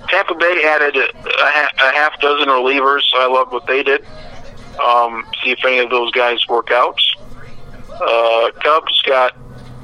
[0.09, 3.03] Tampa Bay added a, a half dozen relievers.
[3.15, 4.05] I love what they did.
[4.83, 6.99] Um, see if any of those guys work out.
[7.93, 9.37] Uh, Cubs got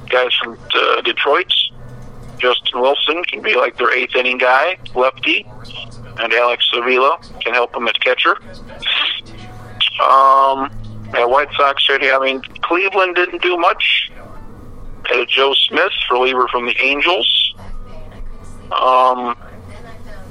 [0.09, 1.53] guys from uh, Detroit.
[2.39, 5.47] Justin Wilson can be like their eighth inning guy, lefty,
[6.19, 8.37] and Alex Avila can help them at catcher.
[10.03, 10.71] Um,
[11.15, 12.11] yeah, White Sox City.
[12.11, 14.11] I mean, Cleveland didn't do much.
[15.07, 17.55] Had Joe Smith, reliever from the Angels.
[18.73, 19.37] Um,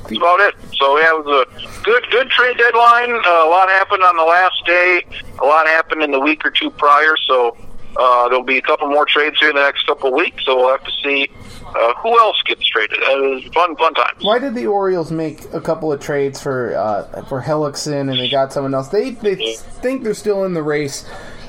[0.04, 0.54] that's about it.
[0.74, 3.12] So yeah, it was a good, good trade deadline.
[3.12, 5.04] Uh, a lot happened on the last day.
[5.40, 7.16] A lot happened in the week or two prior.
[7.26, 7.58] So
[7.98, 10.46] uh, there'll be a couple more trades here in the next couple of weeks.
[10.46, 11.30] So we'll have to see
[11.66, 12.98] uh, who else gets traded.
[13.04, 14.24] Uh, it was fun, fun times.
[14.24, 18.30] Why did the Orioles make a couple of trades for uh, for Hellickson and they
[18.30, 18.90] got someone else?
[18.90, 21.08] They they think they're still in the race.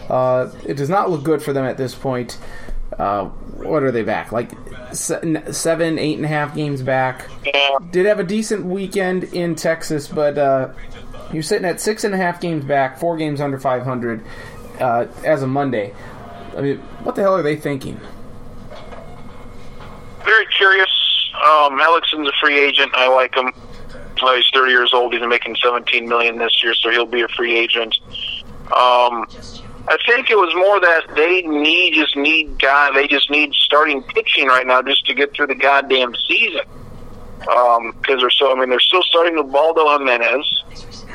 [0.08, 2.38] Uh, it does not look good for them at this point.
[2.96, 4.32] Uh, what are they back?
[4.32, 4.52] Like
[4.92, 7.28] seven, eight and a half games back.
[7.44, 7.78] Yeah.
[7.90, 10.72] Did have a decent weekend in Texas, but uh,
[11.32, 14.24] you're sitting at six and a half games back, four games under 500
[14.80, 15.94] uh, as of Monday.
[16.56, 18.00] I mean, what the hell are they thinking?
[20.36, 20.90] very curious.
[21.34, 22.90] Um, Hellickson's a free agent.
[22.94, 23.52] I like him.
[24.18, 25.12] He's 30 years old.
[25.12, 27.96] He's making 17 million this year, so he'll be a free agent.
[28.66, 29.26] Um,
[29.88, 32.92] I think it was more that they need just need guy.
[32.92, 36.62] They just need starting pitching right now just to get through the goddamn season.
[37.38, 38.52] Because they're so.
[38.52, 40.64] I mean, they're still starting with Baldo Jimenez,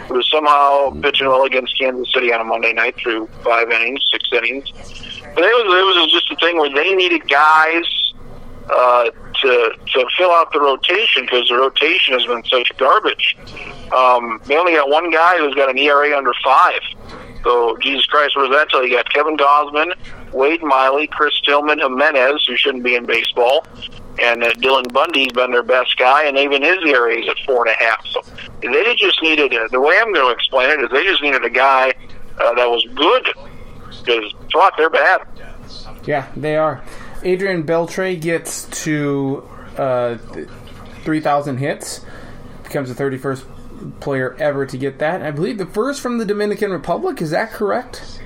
[0.08, 4.06] who is somehow pitching well against Kansas City on a Monday night through five innings,
[4.10, 4.72] six innings.
[5.34, 7.86] But it was it was just a thing where they needed guys
[8.70, 9.10] uh,
[9.42, 13.38] to to fill out the rotation because the rotation has been such garbage.
[13.96, 16.82] Um, they only got one guy who's got an ERA under five.
[17.44, 18.96] So Jesus Christ, what does that tell you?
[18.96, 19.94] Got Kevin Gausman,
[20.32, 23.66] Wade Miley, Chris Tillman, Jimenez, who shouldn't be in baseball,
[24.22, 27.66] and uh, Dylan Bundy's been their best guy, and even his ERA is at four
[27.66, 28.06] and a half.
[28.08, 28.22] So
[28.62, 31.44] they just needed a, the way I'm going to explain it is they just needed
[31.44, 31.94] a guy
[32.40, 33.51] uh, that was good
[34.02, 35.28] because fuck, they're bad.
[36.06, 36.84] Yeah, they are.
[37.24, 40.18] Adrian Beltre gets to uh,
[41.04, 42.02] 3,000 hits,
[42.64, 45.22] becomes the 31st player ever to get that.
[45.22, 47.22] I believe the first from the Dominican Republic.
[47.22, 48.22] Is that correct?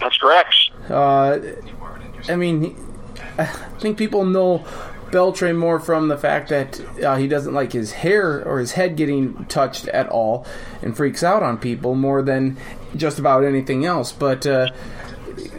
[0.00, 0.54] That's correct.
[0.88, 1.38] Uh,
[2.28, 2.76] I mean,
[3.38, 4.64] I think people know
[5.10, 8.96] Beltre more from the fact that uh, he doesn't like his hair or his head
[8.96, 10.46] getting touched at all
[10.82, 12.56] and freaks out on people more than
[12.96, 14.12] just about anything else.
[14.12, 14.70] But uh,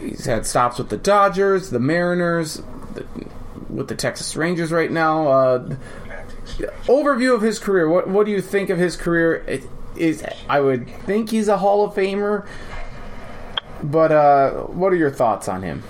[0.00, 2.62] he's had stops with the Dodgers, the Mariners,
[2.94, 3.06] the,
[3.68, 5.28] with the Texas Rangers right now.
[5.28, 5.76] Uh,
[6.86, 7.88] overview of his career.
[7.88, 9.44] What what do you think of his career?
[9.46, 9.64] It
[9.96, 12.46] is I would think he's a Hall of Famer,
[13.82, 15.82] but uh, what are your thoughts on him?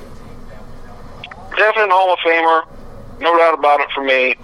[1.56, 4.34] Definite Hall of Famer, no doubt about it for me.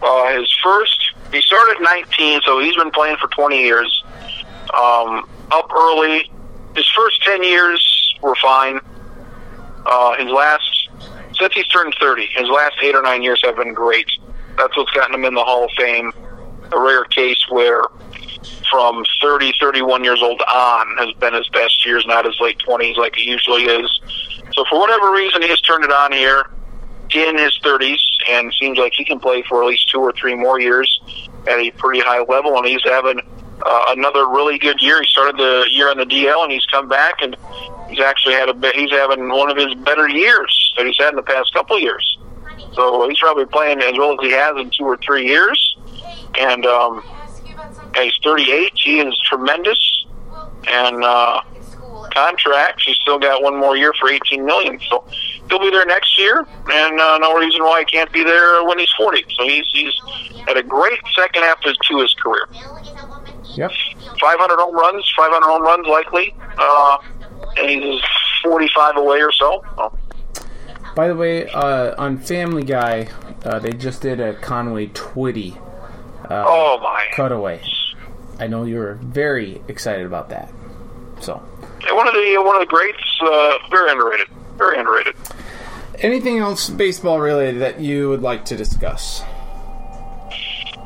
[0.00, 4.04] Uh, his first, he started 19, so he's been playing for 20 years.
[4.72, 6.30] Um, up early.
[6.74, 8.80] His first 10 years were fine.
[9.86, 10.88] Uh, his last,
[11.38, 14.08] since he's turned 30, his last eight or nine years have been great.
[14.56, 16.12] That's what's gotten him in the Hall of Fame.
[16.72, 17.82] A rare case where
[18.70, 22.96] from 30, 31 years old on has been his best years, not his late 20s
[22.96, 24.00] like he usually is.
[24.52, 26.50] So for whatever reason, he has turned it on here
[27.14, 30.34] in his 30s and seems like he can play for at least two or three
[30.34, 31.00] more years
[31.48, 32.56] at a pretty high level.
[32.56, 33.20] And he's having
[33.64, 35.02] uh, another really good year.
[35.02, 37.36] He started the year on the DL and he's come back and
[37.88, 41.16] he's actually had a he's having one of his better years that he's had in
[41.16, 42.18] the past couple of years.
[42.74, 45.76] So he's probably playing as well as he has in two or three years.
[46.38, 47.02] And um,
[47.96, 48.72] he's 38.
[48.76, 50.06] He is tremendous.
[50.68, 51.40] And uh,
[52.14, 54.78] contract, he's still got one more year for 18 million.
[54.90, 55.04] So
[55.48, 58.78] he'll be there next year, and uh, no reason why he can't be there when
[58.78, 59.24] he's 40.
[59.36, 59.94] So he's he's
[60.46, 62.48] had a great second half to his career.
[63.58, 63.72] Yep.
[64.20, 66.98] 500 home runs, 500 home runs likely, uh,
[67.56, 68.00] and he's
[68.44, 69.64] 45 away or so.
[69.76, 69.92] Oh.
[70.94, 73.08] By the way, uh, on Family Guy,
[73.44, 75.56] uh, they just did a Conway Twitty
[76.30, 77.06] uh, oh my!
[77.14, 77.60] cutaway.
[78.38, 80.52] I know you were very excited about that.
[81.20, 81.42] So,
[81.84, 85.16] Yeah, One of the one of the greats, uh, very underrated, very underrated.
[85.98, 89.22] anything else baseball related that you would like to discuss?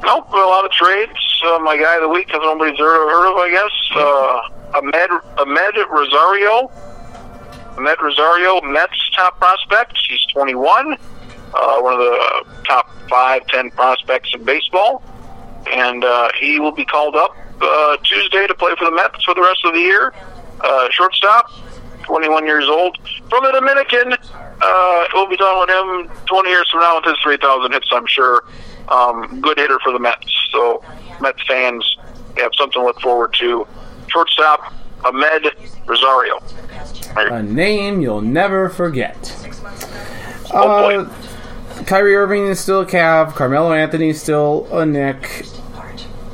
[0.03, 1.13] Nope, a lot of trades.
[1.45, 3.73] Uh, my guy of the week, because nobody's heard heard of, I guess.
[3.95, 6.71] Uh, Ahmed Ahmed Rosario
[7.77, 9.99] Amed Rosario, Mets top prospect.
[10.09, 10.93] He's 21,
[11.55, 15.03] uh, one of the top five, ten prospects in baseball,
[15.71, 19.35] and uh, he will be called up uh, Tuesday to play for the Mets for
[19.35, 20.13] the rest of the year.
[20.61, 21.51] Uh, shortstop,
[22.03, 22.99] 21 years old,
[23.31, 24.15] from the Dominican.
[24.61, 28.07] Uh, we'll be done with him 20 years from now with his 3,000 hits, I'm
[28.07, 28.45] sure.
[28.89, 30.31] Um, good hitter for the Mets.
[30.53, 30.85] So,
[31.23, 31.97] Mets fans
[32.37, 33.67] have something to look forward to.
[34.09, 35.51] Shortstop, Amed
[35.87, 36.39] Rosario.
[37.17, 39.35] A name you'll never forget.
[40.53, 43.35] Oh, Uh, Kyrie Irving is still a Cav.
[43.35, 45.47] Carmelo Anthony is still a Knick.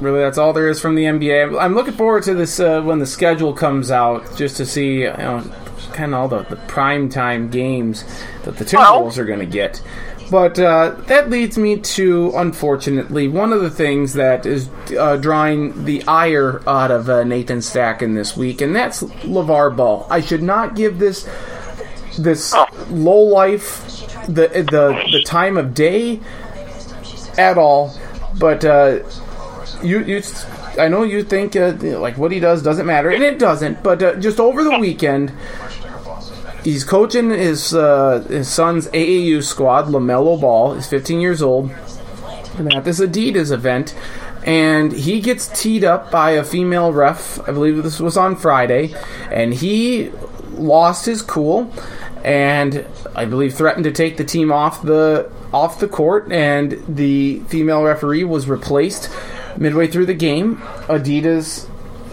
[0.01, 1.61] Really, that's all there is from the NBA.
[1.61, 5.11] I'm looking forward to this uh, when the schedule comes out, just to see you
[5.11, 5.43] know,
[5.93, 8.05] kind of all the, the prime time games
[8.45, 9.83] that the Timberwolves are going to get.
[10.31, 15.85] But uh, that leads me to, unfortunately, one of the things that is uh, drawing
[15.87, 20.07] the ire out of uh, Nathan Stacken this week, and that's LaVar Ball.
[20.11, 21.29] I should not give this
[22.19, 22.55] this
[22.91, 23.87] low life
[24.27, 26.21] the the the time of day
[27.39, 27.97] at all.
[28.39, 29.01] But uh,
[29.83, 30.23] you you
[30.79, 33.83] I know you think uh, like what he does doesn't matter, and it doesn't.
[33.83, 35.33] But uh, just over the weekend,
[36.65, 40.75] he's coaching his uh, his son's AAU squad, LaMelo Ball.
[40.75, 41.71] He's 15 years old,
[42.57, 43.95] and at this Adidas event.
[44.45, 47.41] And he gets teed up by a female ref.
[47.47, 48.95] I believe this was on Friday,
[49.31, 50.11] and he
[50.53, 51.71] lost his cool,
[52.25, 56.33] and I believe threatened to take the team off the off the court.
[56.33, 59.11] And the female referee was replaced
[59.59, 60.57] midway through the game.
[60.87, 61.69] Adidas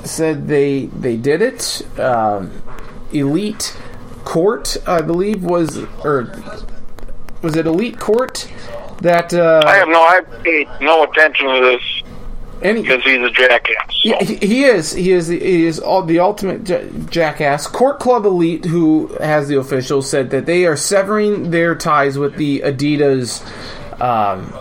[0.05, 1.87] said they they did it.
[1.99, 2.51] Um,
[3.13, 3.77] Elite
[4.25, 6.33] Court, I believe, was or
[7.41, 8.51] was it Elite Court
[9.01, 12.03] that uh, I have no, I paid no attention to this
[12.61, 13.87] any because he's a jackass.
[13.87, 14.09] So.
[14.09, 14.91] Yeah, he, he is.
[14.91, 15.27] He is.
[15.27, 17.67] He is all the ultimate j- jackass.
[17.67, 22.35] Court Club Elite, who has the officials, said that they are severing their ties with
[22.35, 23.41] the Adidas
[24.01, 24.51] um,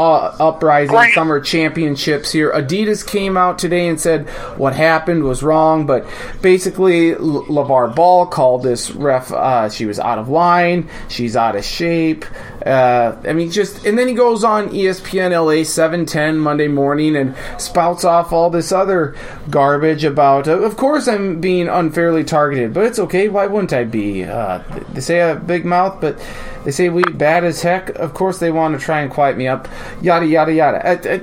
[0.00, 1.12] uh, uprising Right.
[1.14, 2.50] summer championships here.
[2.52, 6.06] Adidas came out today and said what happened was wrong, but
[6.40, 9.30] basically, L- LaVar Ball called this ref.
[9.32, 10.88] Uh, she was out of line.
[11.08, 12.24] She's out of shape.
[12.64, 17.16] Uh, I mean, just and then he goes on ESPN LA seven ten Monday morning
[17.16, 19.14] and spouts off all this other
[19.50, 20.48] garbage about.
[20.48, 23.28] Uh, of course, I'm being unfairly targeted, but it's okay.
[23.28, 24.24] Why wouldn't I be?
[24.24, 24.60] Uh,
[24.92, 26.18] they say I have a big mouth, but
[26.64, 27.90] they say we bad as heck.
[27.90, 29.68] Of course, they want to try and quiet me up.
[30.02, 30.86] Yada yada yada.
[30.86, 31.20] I, I,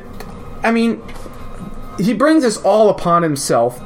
[0.67, 1.01] I mean,
[1.99, 3.81] he brings this all upon himself.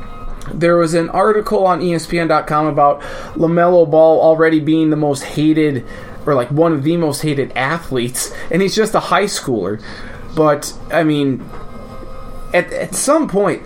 [0.53, 3.01] There was an article on ESPN.com about
[3.35, 5.85] LaMelo Ball already being the most hated,
[6.25, 9.81] or like one of the most hated athletes, and he's just a high schooler.
[10.35, 11.47] But, I mean,
[12.53, 13.63] at, at some point,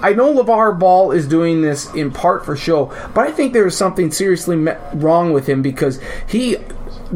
[0.00, 3.66] I know LaVar Ball is doing this in part for show, but I think there
[3.66, 6.56] is something seriously me- wrong with him because he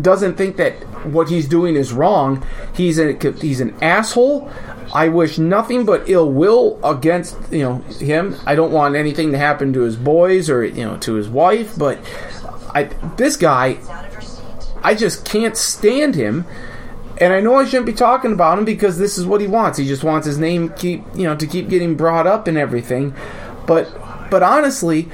[0.00, 0.74] doesn't think that
[1.06, 2.44] what he's doing is wrong.
[2.74, 4.50] He's a he's an asshole.
[4.94, 8.36] I wish nothing but ill will against you know him.
[8.46, 11.76] I don't want anything to happen to his boys or you know to his wife,
[11.78, 11.98] but
[12.74, 12.84] I
[13.16, 13.78] this guy
[14.82, 16.46] I just can't stand him.
[17.20, 19.78] And I know I shouldn't be talking about him because this is what he wants.
[19.78, 23.14] He just wants his name keep you know to keep getting brought up and everything.
[23.66, 23.90] But
[24.30, 25.08] but honestly,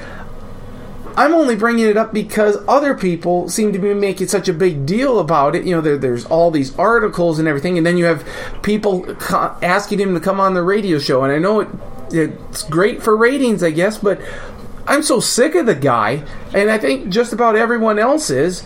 [1.18, 4.86] I'm only bringing it up because other people seem to be making such a big
[4.86, 5.64] deal about it.
[5.64, 8.24] You know, there, there's all these articles and everything, and then you have
[8.62, 11.24] people co- asking him to come on the radio show.
[11.24, 11.68] And I know it,
[12.12, 14.20] it's great for ratings, I guess, but
[14.86, 18.62] I'm so sick of the guy, and I think just about everyone else is.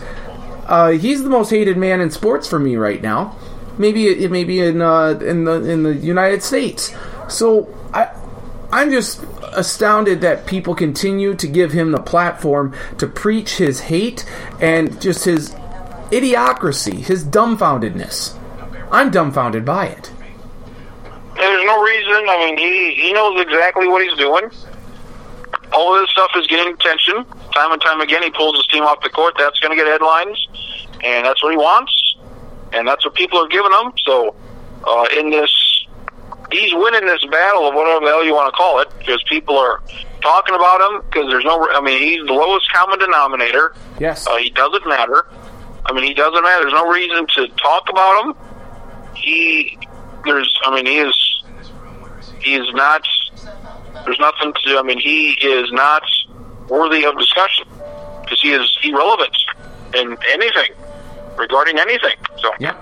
[0.65, 3.35] Uh, he's the most hated man in sports for me right now.
[3.77, 6.93] Maybe it, maybe in uh, in the in the United States.
[7.27, 8.11] So I
[8.71, 14.25] I'm just astounded that people continue to give him the platform to preach his hate
[14.59, 15.51] and just his
[16.09, 18.35] idiocracy, his dumbfoundedness.
[18.91, 20.11] I'm dumbfounded by it.
[21.35, 22.29] There's no reason.
[22.29, 24.49] I mean, he he knows exactly what he's doing.
[25.71, 27.25] All this stuff is getting attention.
[27.53, 29.35] Time and time again, he pulls his team off the court.
[29.37, 30.47] That's going to get headlines,
[31.03, 32.15] and that's what he wants,
[32.71, 33.91] and that's what people are giving him.
[34.05, 34.35] So,
[34.87, 35.85] uh, in this,
[36.51, 39.55] he's winning this battle of whatever the hell you want to call it, because people
[39.55, 39.81] are
[40.21, 41.01] talking about him.
[41.05, 43.75] Because there's no, I mean, he's the lowest common denominator.
[43.99, 44.25] Yes.
[44.25, 45.27] Uh, he doesn't matter.
[45.85, 46.63] I mean, he doesn't matter.
[46.63, 48.35] There's no reason to talk about him.
[49.15, 49.77] He,
[50.25, 51.43] there's, I mean, he is,
[52.39, 53.05] he is not.
[54.05, 54.77] There's nothing to.
[54.77, 56.03] I mean, he is not
[56.69, 57.67] worthy of discussion
[58.21, 59.35] because he is irrelevant
[59.95, 60.71] in anything
[61.37, 62.15] regarding anything.
[62.37, 62.75] So Yeah.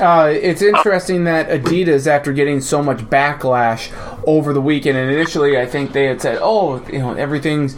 [0.00, 3.92] Uh, it's interesting that Adidas, after getting so much backlash
[4.26, 7.76] over the weekend, and initially I think they had said, "Oh, you know, everything's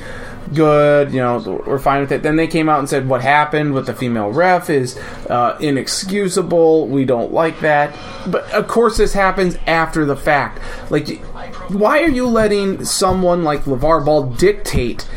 [0.52, 2.22] good, you know, we're fine with it.
[2.22, 6.88] Then they came out and said what happened with the female ref is uh, inexcusable.
[6.88, 7.96] We don't like that.
[8.26, 10.60] But of course, this happens after the fact.
[10.90, 11.20] Like,
[11.68, 15.08] why are you letting someone like LaVar Ball dictate?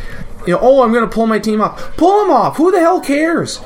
[0.47, 1.95] You know, oh, I'm going to pull my team off.
[1.97, 2.57] Pull them off.
[2.57, 3.59] Who the hell cares?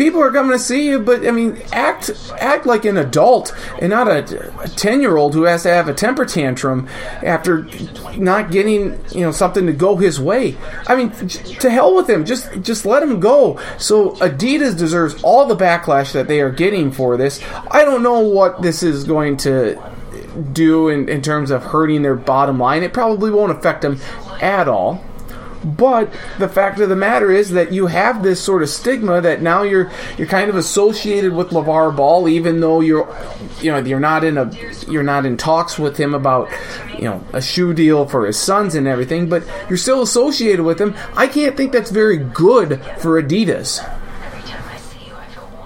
[0.00, 3.90] people are coming to see you, but I mean, act act like an adult and
[3.90, 6.88] not a ten year old who has to have a temper tantrum
[7.22, 7.68] after
[8.16, 10.56] not getting you know something to go his way.
[10.86, 12.24] I mean, to hell with him.
[12.24, 13.60] Just just let him go.
[13.78, 17.42] So Adidas deserves all the backlash that they are getting for this.
[17.70, 19.80] I don't know what this is going to
[20.52, 22.82] do in, in terms of hurting their bottom line.
[22.82, 24.00] It probably won't affect them
[24.40, 25.04] at all.
[25.64, 29.42] But the fact of the matter is that you have this sort of stigma that
[29.42, 33.14] now you're you're kind of associated with LaVar Ball, even though you're
[33.60, 34.50] you know you're not in a
[34.88, 36.48] you're not in talks with him about
[36.96, 40.80] you know a shoe deal for his sons and everything, but you're still associated with
[40.80, 40.94] him.
[41.14, 43.80] I can't think that's very good for Adidas.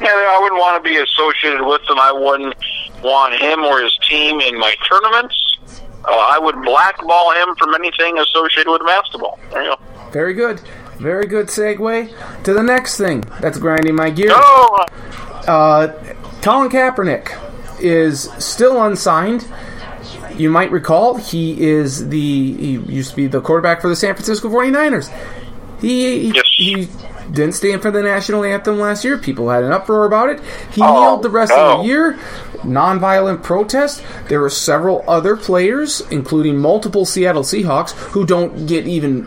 [0.01, 1.99] Yeah, I wouldn't want to be associated with him.
[1.99, 2.55] I wouldn't
[3.03, 5.54] want him or his team in my tournaments.
[6.07, 9.39] Uh, I would blackball him from anything associated with basketball.
[9.51, 10.11] There you go.
[10.11, 10.61] Very good.
[10.99, 14.31] Very good segue to the next thing that's grinding my gears.
[14.31, 14.85] No!
[15.49, 15.89] Uh,
[16.43, 17.33] Colin Kaepernick
[17.81, 19.47] is still unsigned.
[20.37, 24.15] You might recall he is the he used to be the quarterback for the San
[24.15, 25.13] Francisco 49ers.
[25.81, 26.45] He Yes.
[26.57, 26.89] he
[27.33, 29.17] didn't stand for the national anthem last year.
[29.19, 30.41] People had an uproar about it.
[30.73, 32.19] He Oh, kneeled the rest of the year.
[32.63, 34.03] Nonviolent protest.
[34.29, 39.27] There were several other players, including multiple Seattle Seahawks, who don't get even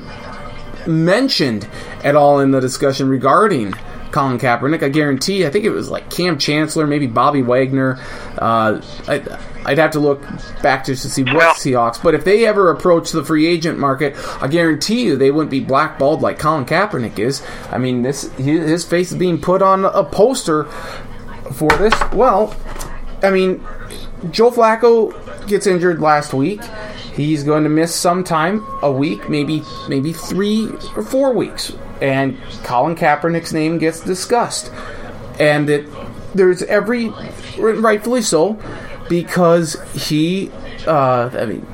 [0.86, 1.68] mentioned
[2.04, 3.74] at all in the discussion regarding
[4.12, 4.84] Colin Kaepernick.
[4.84, 5.46] I guarantee.
[5.46, 8.00] I think it was like Kam Chancellor, maybe Bobby Wagner.
[8.38, 9.18] Uh, I,
[9.68, 10.24] I'd have to look
[10.64, 12.02] back just to see what Well- Seahawks.
[12.02, 15.60] But if they ever approach the free agent market, I guarantee you they wouldn't be
[15.60, 17.42] blackballed like Colin Kaepernick is.
[17.70, 20.64] I mean, this his his face is being put on a poster
[21.54, 21.94] for this.
[22.14, 22.56] Well,
[23.22, 23.64] I mean,
[24.32, 25.14] Joe Flacco
[25.48, 26.62] gets injured last week.
[27.14, 32.38] He's going to miss some time, a week, maybe maybe three or four weeks, and
[32.64, 34.72] Colin Kaepernick's name gets discussed,
[35.40, 35.86] and it
[36.36, 37.12] there's every
[37.58, 38.60] rightfully so
[39.10, 40.52] because he,
[40.86, 41.68] uh, I mean.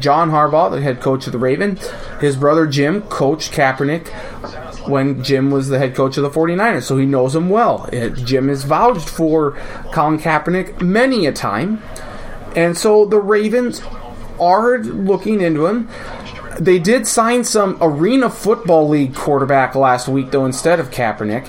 [0.00, 1.88] John Harbaugh, the head coach of the Ravens,
[2.20, 4.08] his brother Jim coached Kaepernick
[4.88, 7.88] when Jim was the head coach of the 49ers, so he knows him well.
[7.92, 9.52] Uh, Jim has vouched for
[9.92, 11.82] Colin Kaepernick many a time.
[12.54, 13.82] And so the Ravens
[14.40, 15.88] are looking into him.
[16.58, 21.44] They did sign some Arena Football League quarterback last week, though, instead of Kaepernick.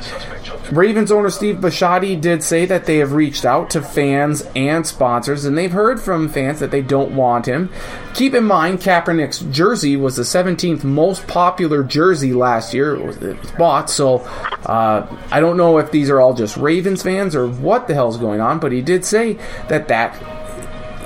[0.72, 5.46] Ravens owner Steve Bisciotti did say that they have reached out to fans and sponsors,
[5.46, 7.72] and they've heard from fans that they don't want him.
[8.14, 12.96] Keep in mind, Kaepernick's jersey was the 17th most popular jersey last year.
[12.96, 14.18] It was, it was bought, so
[14.66, 18.18] uh, I don't know if these are all just Ravens fans or what the hell's
[18.18, 19.34] going on, but he did say
[19.70, 20.20] that that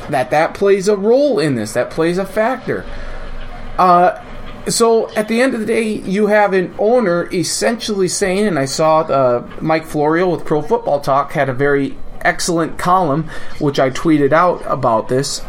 [0.10, 1.74] that that plays a role in this.
[1.74, 2.86] That plays a factor.
[3.78, 4.22] Uh,
[4.68, 8.66] so at the end of the day, you have an owner essentially saying, and I
[8.66, 13.90] saw uh, Mike Florio with Pro Football Talk had a very excellent column, which I
[13.90, 15.42] tweeted out about this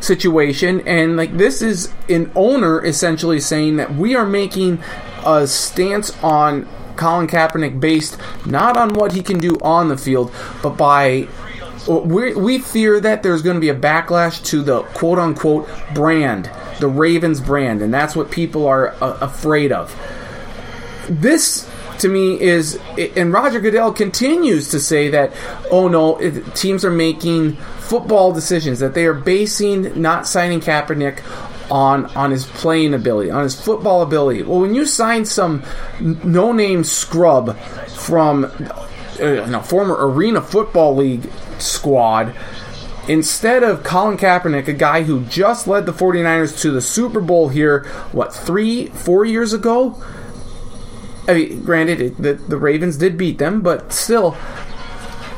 [0.00, 4.82] situation, and like this is an owner essentially saying that we are making
[5.24, 10.32] a stance on Colin Kaepernick based not on what he can do on the field,
[10.62, 11.28] but by
[11.86, 16.50] we we fear that there's going to be a backlash to the quote unquote brand,
[16.80, 19.94] the Ravens brand, and that's what people are uh, afraid of.
[21.08, 21.68] This
[22.00, 22.78] to me is,
[23.16, 25.32] and Roger Goodell continues to say that,
[25.70, 26.18] oh no,
[26.54, 31.22] teams are making football decisions that they are basing not signing Kaepernick
[31.70, 34.42] on on his playing ability, on his football ability.
[34.42, 35.62] Well, when you sign some
[36.00, 37.56] no name scrub
[37.88, 42.34] from uh, no, former Arena Football League squad
[43.08, 47.48] instead of Colin Kaepernick, a guy who just led the 49ers to the Super Bowl
[47.48, 50.02] here, what, three, four years ago?
[51.28, 54.36] I mean, granted, it, the, the Ravens did beat them, but still,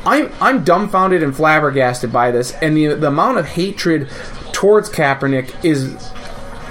[0.05, 4.09] I'm I'm dumbfounded and flabbergasted by this, and the the amount of hatred
[4.51, 6.11] towards Kaepernick is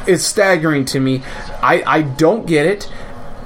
[0.06, 1.22] is staggering to me.
[1.60, 2.90] I I don't get it.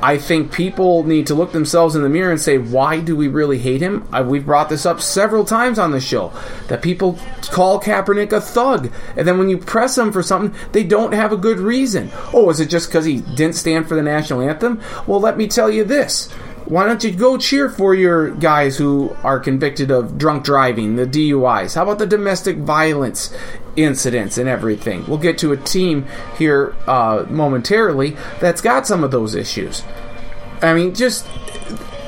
[0.03, 3.29] I think people need to look themselves in the mirror and say, why do we
[3.29, 4.07] really hate him?
[4.11, 6.33] I, we've brought this up several times on the show
[6.67, 7.21] that people
[7.53, 11.33] call Kaepernick a thug, and then when you press him for something, they don't have
[11.33, 12.11] a good reason.
[12.33, 14.81] Oh, is it just because he didn't stand for the national anthem?
[15.07, 16.29] Well, let me tell you this.
[16.67, 21.07] Why don't you go cheer for your guys who are convicted of drunk driving, the
[21.07, 21.75] DUIs?
[21.75, 23.35] How about the domestic violence
[23.77, 25.07] incidents and everything?
[25.07, 26.07] We'll get to a team
[26.39, 29.83] here uh, momentarily that's got some of those issues.
[30.63, 31.27] I mean, just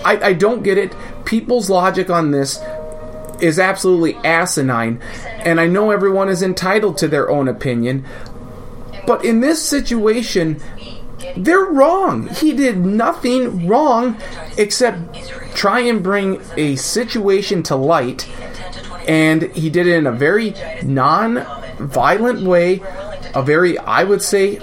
[0.05, 0.95] I, I don't get it.
[1.25, 2.61] People's logic on this
[3.41, 5.01] is absolutely asinine,
[5.41, 8.05] and I know everyone is entitled to their own opinion,
[9.07, 10.61] but in this situation,
[11.37, 12.29] they're wrong.
[12.29, 14.21] He did nothing wrong
[14.59, 15.15] except
[15.55, 18.29] try and bring a situation to light,
[19.09, 21.47] and he did it in a very non
[21.79, 22.81] violent way,
[23.35, 24.59] a very, I would say,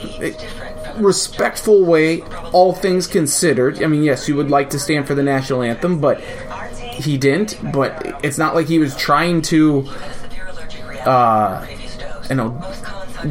[0.97, 2.21] respectful way,
[2.51, 3.81] all things considered.
[3.83, 7.57] I mean, yes, you would like to stand for the national anthem, but he didn't.
[7.71, 9.87] But it's not like he was trying to,
[11.05, 11.65] uh,
[12.29, 12.61] you know,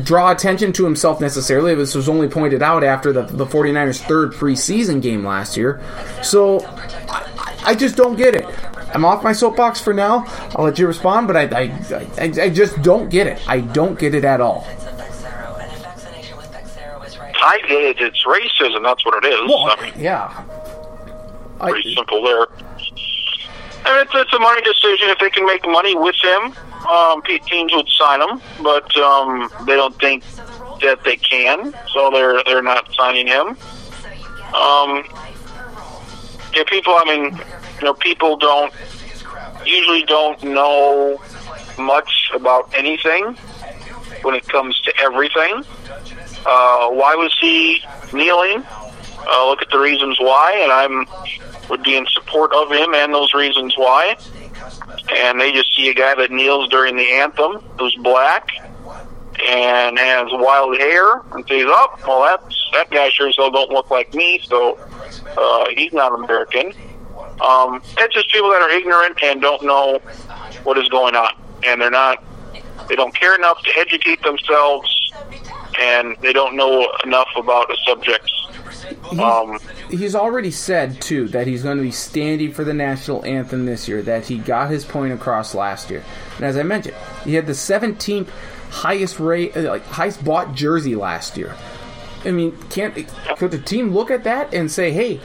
[0.03, 1.75] draw attention to himself necessarily.
[1.75, 5.81] This was only pointed out after the, the 49ers' third preseason game last year.
[6.23, 6.61] So
[7.09, 8.47] I, I just don't get it.
[8.95, 10.25] I'm off my soapbox for now.
[10.57, 11.63] I'll let you respond, but I, I,
[12.19, 13.41] I, I just don't get it.
[13.49, 14.67] I don't get it at all.
[17.43, 18.01] I get it.
[18.01, 18.83] It's racism.
[18.83, 19.41] That's what it is.
[19.49, 20.45] Well, I mean, yeah.
[21.59, 22.47] pretty simple there.
[23.85, 25.09] I mean, it's, it's a money decision.
[25.09, 26.55] If they can make money with him,
[26.89, 30.25] um, teams would sign him, but um, they don't think
[30.81, 33.49] that they can, so they're they're not signing him.
[34.55, 35.05] Um,
[36.55, 36.95] yeah, people.
[36.95, 37.39] I mean,
[37.79, 38.73] you know, people don't
[39.65, 41.21] usually don't know
[41.79, 43.35] much about anything
[44.23, 45.65] when it comes to everything.
[46.47, 48.65] Uh, why was he kneeling?
[49.29, 51.07] Uh, look at the reasons why, and I'm
[51.69, 54.17] would be in support of him and those reasons why.
[55.13, 58.49] And they just see a guy that kneels during the anthem who's black
[59.47, 63.71] and has wild hair and says, "Oh, well, that's that guy sure as hell don't
[63.71, 64.79] look like me, so
[65.37, 66.73] uh, he's not American."
[67.41, 69.99] Um, it's just people that are ignorant and don't know
[70.65, 71.33] what is going on,
[71.65, 72.23] and they're not.
[72.89, 75.13] They don't care enough to educate themselves,
[75.81, 78.33] and they don't know enough about the subjects.
[79.21, 79.59] Um,
[79.91, 83.89] He's already said too that he's going to be standing for the national anthem this
[83.89, 84.03] year.
[84.03, 86.05] That he got his point across last year,
[86.37, 88.29] and as I mentioned, he had the 17th
[88.71, 91.55] highest rate, uh, like highest bought jersey last year.
[92.25, 92.95] I mean, can't
[93.37, 95.21] could the team look at that and say, "Hey,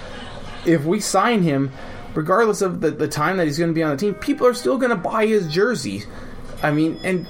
[0.66, 1.72] if we sign him,
[2.14, 4.54] regardless of the, the time that he's going to be on the team, people are
[4.54, 6.04] still going to buy his jersey."
[6.64, 7.28] I mean, and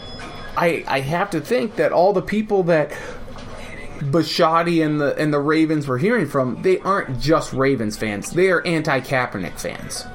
[0.56, 2.92] I I have to think that all the people that
[4.00, 8.32] Bisciotti and the and the Ravens were hearing from, they aren't just Ravens fans.
[8.32, 10.06] They are anti Kaepernick fans.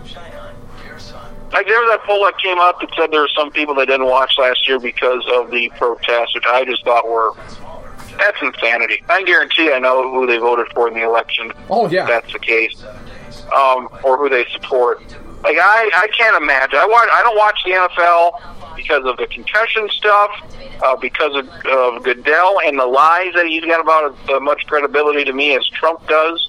[1.52, 3.86] Like there was that poll that came out that said there were some people that
[3.86, 7.32] didn't watch last year because of the protests, which I just thought were
[8.18, 9.02] that's insanity.
[9.08, 11.52] I guarantee I know who they voted for in the election.
[11.70, 12.02] Oh, yeah.
[12.02, 12.84] if that's the case,
[13.54, 15.00] um, or who they support.
[15.42, 16.78] Like I, I can't imagine.
[16.78, 17.08] I watch.
[17.10, 20.30] I don't watch the NFL because of the concussion stuff,
[20.82, 25.24] uh, because of, of Goodell and the lies that he's got about as much credibility
[25.24, 26.48] to me as Trump does.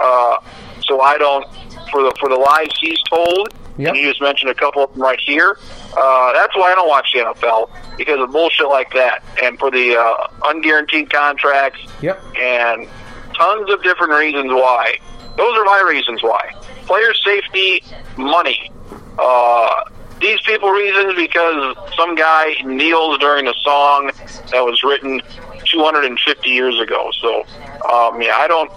[0.00, 0.36] Uh,
[0.82, 1.44] so I don't
[1.90, 3.48] for the for the lies he's told.
[3.78, 3.88] Yep.
[3.88, 5.56] And you just mentioned a couple of them right here.
[5.96, 9.70] Uh, that's why I don't watch the NFL because of bullshit like that, and for
[9.70, 12.22] the uh, unguaranteed contracts Yep.
[12.38, 12.86] and
[13.34, 14.96] tons of different reasons why.
[15.36, 16.52] Those are my reasons why.
[16.86, 17.82] Player safety,
[18.18, 18.70] money.
[19.18, 19.84] Uh,
[20.22, 24.10] these people reasons because some guy kneels during a song
[24.50, 25.20] that was written
[25.66, 27.10] 250 years ago.
[27.20, 27.40] So,
[27.90, 28.70] um, yeah, I don't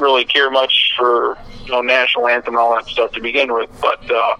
[0.00, 3.70] really care much for you know national anthem and all that stuff to begin with,
[3.80, 4.36] but uh,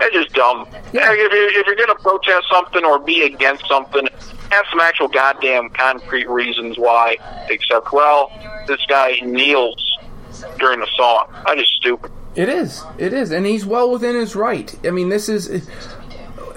[0.00, 0.68] it's just dumb.
[0.92, 1.12] Yeah.
[1.12, 4.06] If you're, if you're going to protest something or be against something,
[4.50, 7.16] have some actual goddamn concrete reasons why.
[7.48, 8.32] Except, well,
[8.66, 9.98] this guy kneels
[10.58, 11.26] during the song.
[11.46, 12.10] I just stupid.
[12.36, 12.82] It is.
[12.98, 14.74] It is, and he's well within his right.
[14.84, 15.68] I mean, this is.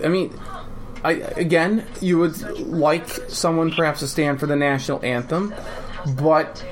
[0.04, 0.38] I mean,
[1.04, 5.54] I again, you would like someone perhaps to stand for the national anthem,
[6.20, 6.66] but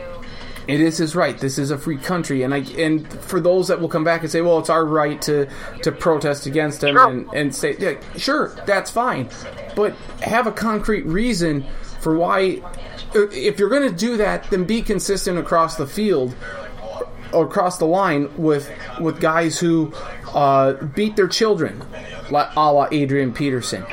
[0.67, 1.37] it is his right.
[1.37, 4.31] This is a free country, and I and for those that will come back and
[4.31, 5.47] say, "Well, it's our right to
[5.83, 7.09] to protest against him," Sure.
[7.09, 9.29] and and say, yeah, "Sure, that's fine,"
[9.75, 11.63] but have a concrete reason
[11.99, 12.61] for why.
[13.13, 16.35] If you're going to do that, then be consistent across the field
[17.33, 19.93] across the line with with guys who
[20.33, 21.83] uh, beat their children,
[22.29, 23.85] like a la Adrian Peterson.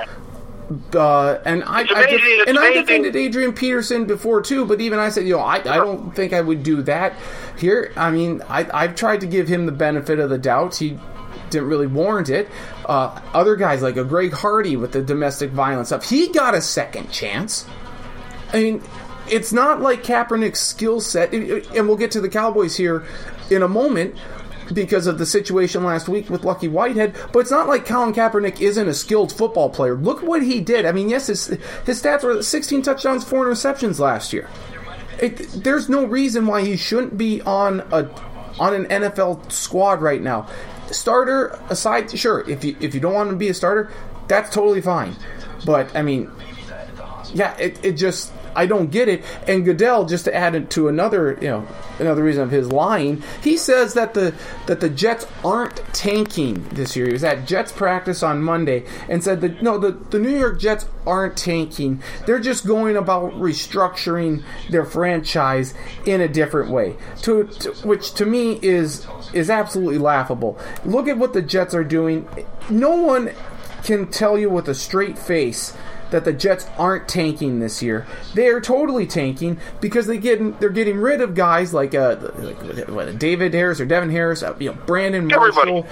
[0.94, 5.10] Uh, and I, I def- and I defended Adrian Peterson before too, but even I
[5.10, 7.14] said, you know, I, I don't think I would do that
[7.58, 7.92] here.
[7.96, 10.76] I mean, I, I've tried to give him the benefit of the doubt.
[10.76, 10.98] He
[11.50, 12.48] didn't really warrant it.
[12.86, 16.62] Uh, other guys like a Greg Hardy with the domestic violence stuff, he got a
[16.62, 17.66] second chance.
[18.52, 18.82] I mean,
[19.28, 23.04] it's not like Kaepernick's skill set, and we'll get to the Cowboys here
[23.50, 24.16] in a moment.
[24.72, 27.14] because of the situation last week with Lucky Whitehead.
[27.32, 29.94] But it's not like Colin Kaepernick isn't a skilled football player.
[29.96, 30.86] Look what he did.
[30.86, 31.46] I mean, yes, his,
[31.84, 34.48] his stats were 16 touchdowns, four interceptions last year.
[35.20, 38.08] It, there's no reason why he shouldn't be on a
[38.58, 40.48] on an NFL squad right now.
[40.90, 43.90] Starter aside, sure, if you if you don't want to be a starter,
[44.28, 45.16] that's totally fine.
[45.64, 46.30] But I mean,
[47.32, 49.24] yeah, it, it just I don't get it.
[49.46, 51.66] And Goodell, just to add it to another, you know,
[51.98, 54.34] another reason of his lying, he says that the
[54.66, 57.06] that the Jets aren't tanking this year.
[57.06, 60.60] He was at Jets practice on Monday and said that no, the, the New York
[60.60, 62.02] Jets aren't tanking.
[62.26, 65.74] They're just going about restructuring their franchise
[66.06, 66.96] in a different way.
[67.22, 70.58] To, to which to me is is absolutely laughable.
[70.84, 72.28] Look at what the Jets are doing.
[72.70, 73.32] No one
[73.82, 75.76] can tell you with a straight face
[76.12, 78.06] that the Jets aren't tanking this year.
[78.34, 82.88] They are totally tanking because they get they're getting rid of guys like uh like,
[82.88, 85.58] what, David Harris or Devin Harris, uh, you know Brandon Marshall.
[85.58, 85.84] Everybody.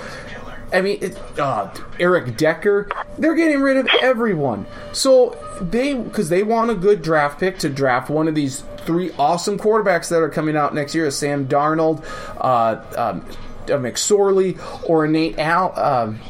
[0.72, 2.88] I mean, it, uh, Eric Decker.
[3.18, 4.66] They're getting rid of everyone.
[4.92, 9.12] So they because they want a good draft pick to draft one of these three
[9.18, 12.04] awesome quarterbacks that are coming out next year: Sam Darnold,
[12.38, 13.26] uh, um,
[13.66, 14.58] McSorley,
[14.88, 15.78] or Nate Al.
[15.78, 16.20] Um,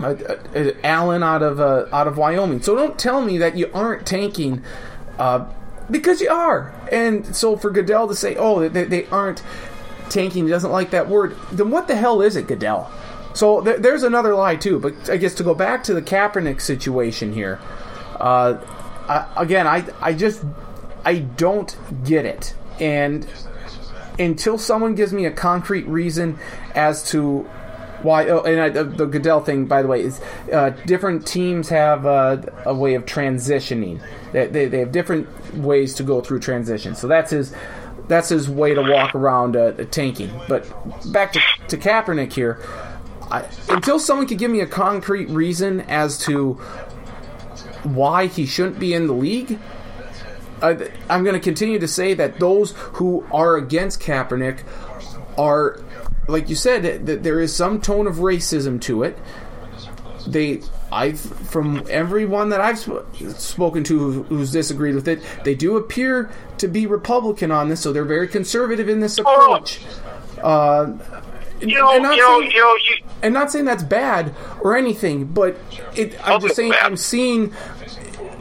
[0.00, 0.14] uh,
[0.54, 2.62] uh, Allen out of uh, out of Wyoming.
[2.62, 4.62] So don't tell me that you aren't tanking,
[5.18, 5.46] uh,
[5.90, 6.72] because you are.
[6.92, 9.42] And so for Goodell to say, "Oh, they, they aren't
[10.08, 11.36] tanking," he doesn't like that word.
[11.52, 12.90] Then what the hell is it, Goodell?
[13.34, 14.78] So th- there's another lie too.
[14.78, 17.58] But I guess to go back to the Kaepernick situation here,
[18.20, 18.58] uh,
[19.08, 20.44] I, again, I I just
[21.04, 23.26] I don't get it, and
[24.18, 26.38] until someone gives me a concrete reason
[26.74, 27.48] as to
[28.02, 28.28] why?
[28.28, 30.20] Oh, and I, the Goodell thing, by the way, is
[30.52, 34.00] uh, different teams have uh, a way of transitioning.
[34.32, 36.94] They, they, they, have different ways to go through transition.
[36.94, 37.54] So that's his
[38.08, 40.30] that's his way to walk around uh, tanking.
[40.48, 40.66] But
[41.12, 42.60] back to, to Kaepernick here.
[43.30, 46.54] I, until someone could give me a concrete reason as to
[47.84, 49.58] why he shouldn't be in the league,
[50.62, 54.62] I, I'm going to continue to say that those who are against Kaepernick
[55.36, 55.80] are
[56.28, 59.18] like you said, that there is some tone of racism to it.
[60.26, 60.60] They,
[60.92, 63.08] I, from everyone that I've sp-
[63.38, 67.92] spoken to who's disagreed with it, they do appear to be Republican on this, so
[67.92, 69.80] they're very conservative in this approach.
[70.42, 70.92] Uh,
[71.60, 74.34] you know, and not, you know, saying, you know, you, and not saying that's bad
[74.60, 75.58] or anything, but
[75.96, 76.84] it, I'm just saying bad.
[76.84, 77.52] I'm seeing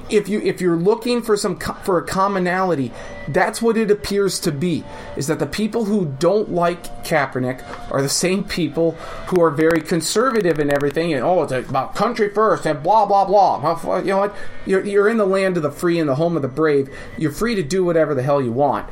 [0.09, 2.91] if you if you're looking for some for a commonality,
[3.27, 4.83] that's what it appears to be.
[5.15, 8.91] Is that the people who don't like Kaepernick are the same people
[9.27, 13.25] who are very conservative in everything, and oh, it's about country first and blah blah
[13.25, 13.99] blah.
[13.99, 14.35] You know what?
[14.65, 16.89] You're you're in the land of the free and the home of the brave.
[17.17, 18.87] You're free to do whatever the hell you want.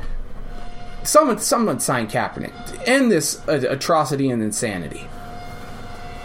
[1.03, 2.53] Someone someone sign Kaepernick.
[2.87, 5.07] End this atrocity and insanity.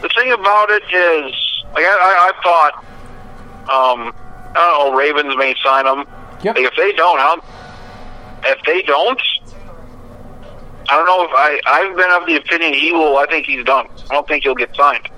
[0.02, 2.84] The thing about it is, like I, I, I thought.
[3.70, 4.12] Um,
[4.56, 4.94] I.
[4.94, 6.06] Ravens may sign him.
[6.42, 6.56] Yep.
[6.56, 7.44] Like if they don't, I'll,
[8.44, 9.20] if they don't,
[10.88, 11.60] I don't know if I.
[11.66, 13.16] I've been of the opinion he will.
[13.18, 13.86] I think he's done.
[14.10, 15.08] I don't think he'll get signed.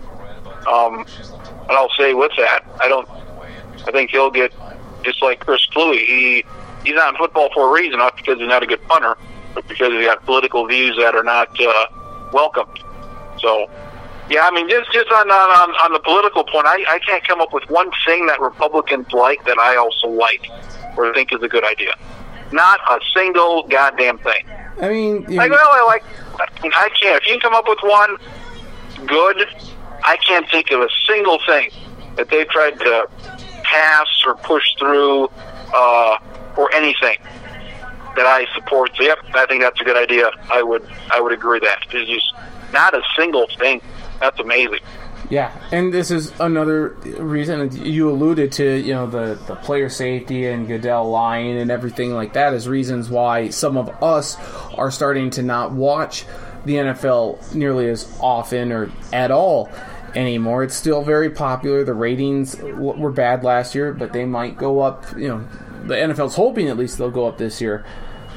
[0.70, 1.06] Um,
[1.68, 3.08] and I'll say with that, I don't.
[3.86, 4.52] I think he'll get
[5.02, 5.98] just like Chris Kluwe.
[6.04, 6.44] He
[6.84, 9.16] he's not in football for a reason, not because he's not a good punter,
[9.54, 11.86] but because he's got political views that are not uh,
[12.32, 12.78] welcomed.
[13.40, 13.70] So
[14.32, 17.42] yeah, I mean, just just on on, on the political point, I, I can't come
[17.42, 20.48] up with one thing that Republicans like that I also like
[20.96, 21.94] or think is a good idea.
[22.50, 24.44] Not a single goddamn thing.
[24.80, 26.04] I mean, like, well, I like.
[26.40, 27.22] I can't.
[27.22, 28.16] If you can come up with one,
[29.06, 29.46] good.
[30.02, 31.70] I can't think of a single thing
[32.16, 33.08] that they tried to
[33.64, 35.28] pass or push through
[35.74, 36.16] uh,
[36.56, 37.18] or anything
[38.16, 38.92] that I support.
[38.96, 40.30] So, yep, I think that's a good idea.
[40.50, 41.84] I would I would agree with that.
[41.92, 42.32] There's just
[42.72, 43.82] not a single thing
[44.22, 44.78] that's amazing.
[45.30, 50.46] Yeah, and this is another reason you alluded to, you know, the, the player safety
[50.46, 54.36] and Goodell lying and everything like that is reasons why some of us
[54.74, 56.24] are starting to not watch
[56.64, 59.70] the NFL nearly as often or at all
[60.14, 60.62] anymore.
[60.62, 61.82] It's still very popular.
[61.82, 65.06] The ratings were bad last year, but they might go up.
[65.16, 65.48] You know,
[65.84, 67.84] the NFL's hoping at least they'll go up this year.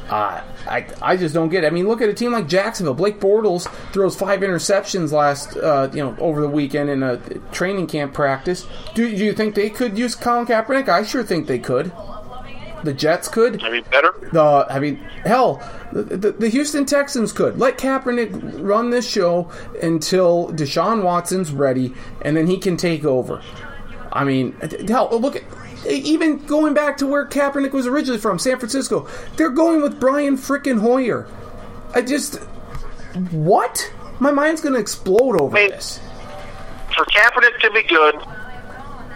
[0.10, 1.68] Uh, I I just don't get it.
[1.68, 2.94] I mean, look at a team like Jacksonville.
[2.94, 7.18] Blake Bortles throws five interceptions last uh, you know over the weekend in a
[7.52, 8.66] training camp practice.
[8.94, 10.90] Do, do you think they could use Colin Kaepernick?
[10.90, 11.92] I sure think they could.
[12.84, 13.64] The Jets could.
[13.64, 14.14] I mean, better.
[14.32, 15.62] The I mean, hell,
[15.92, 19.50] the, the, the Houston Texans could let Kaepernick run this show
[19.82, 23.42] until Deshaun Watson's ready, and then he can take over.
[24.12, 24.54] I mean,
[24.88, 25.44] hell, look at
[25.88, 30.38] even going back to where Kaepernick was originally from, San Francisco, they're going with Brian
[30.38, 31.28] frickin' Hoyer.
[31.94, 32.36] I just
[33.32, 33.92] what?
[34.20, 36.00] my mind's going to explode over I mean- this.
[36.96, 38.16] For Kaepernick to be good,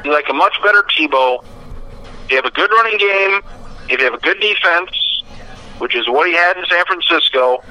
[0.03, 1.43] you like a much better Tebow.
[2.29, 3.41] You have a good running game.
[3.89, 5.23] If you have a good defense,
[5.77, 7.63] which is what he had in San Francisco,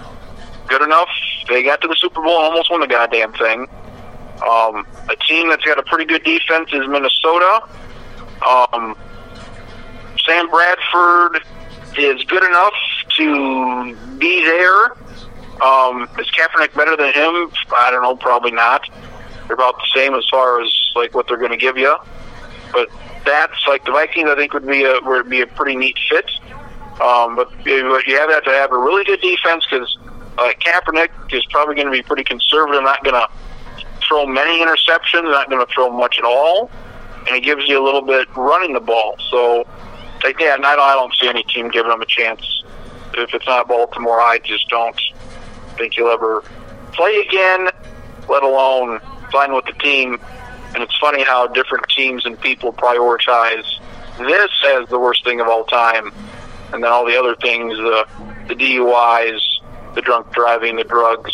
[0.67, 1.09] good enough.
[1.49, 3.69] They got to the Super Bowl and almost won the goddamn thing.
[4.49, 7.69] Um, a team that's got a pretty good defense is Minnesota.
[8.43, 8.97] Um,
[10.25, 11.43] Sam Bradford
[11.97, 12.75] is good enough
[13.17, 14.93] to be there.
[15.63, 17.51] Um, is Kaepernick better than him?
[17.75, 18.15] I don't know.
[18.17, 18.89] Probably not.
[19.47, 21.97] They're about the same as far as like what they're going to give you.
[22.73, 22.89] But
[23.25, 24.29] that's like the Vikings.
[24.29, 26.31] I think would be a would be a pretty neat fit.
[27.01, 29.97] Um, but you have to have a really good defense because
[30.37, 33.29] uh, Kaepernick is probably going to be pretty conservative, not going to
[34.07, 36.71] throw many interceptions, not going to throw much at all,
[37.29, 39.17] and he gives you a little bit running the ball.
[39.31, 39.69] So,
[40.25, 42.65] like, yeah, I don't, I don't see any team giving him a chance.
[43.15, 44.99] If it's not Baltimore, I just don't
[45.77, 46.43] think he'll ever
[46.93, 47.69] play again,
[48.29, 49.01] let alone
[49.31, 50.19] sign with the team.
[50.75, 53.67] And it's funny how different teams and people prioritize
[54.19, 56.13] this as the worst thing of all time,
[56.73, 58.07] and then all the other things, the
[58.49, 59.41] the DUIs,
[59.95, 61.33] the drunk driving, the drugs,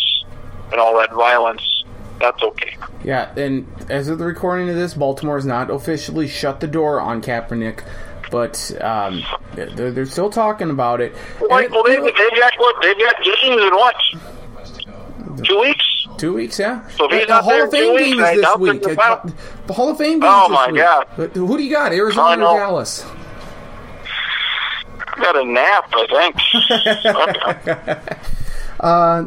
[0.71, 1.84] and all that violence.
[2.19, 2.77] That's okay.
[3.03, 6.99] Yeah, and as of the recording of this, Baltimore has not officially shut the door
[7.01, 7.83] on Kaepernick,
[8.31, 11.13] but um, they're, they're still talking about it.
[11.39, 12.81] Well, well they, they've got what?
[12.81, 13.95] They've got games in what?
[15.45, 15.95] Two weeks?
[16.17, 16.87] two weeks, yeah.
[16.89, 18.81] So if he's the Hall of Fame game is this week.
[18.81, 19.33] the
[19.67, 20.81] The Hall of Fame game Oh, is this my week.
[20.81, 21.07] God.
[21.17, 22.59] But Who do you got, Arizona or.
[22.59, 23.05] Dallas?
[24.97, 26.35] I got a nap, I think.
[27.67, 28.17] Okay.
[28.79, 29.25] Uh,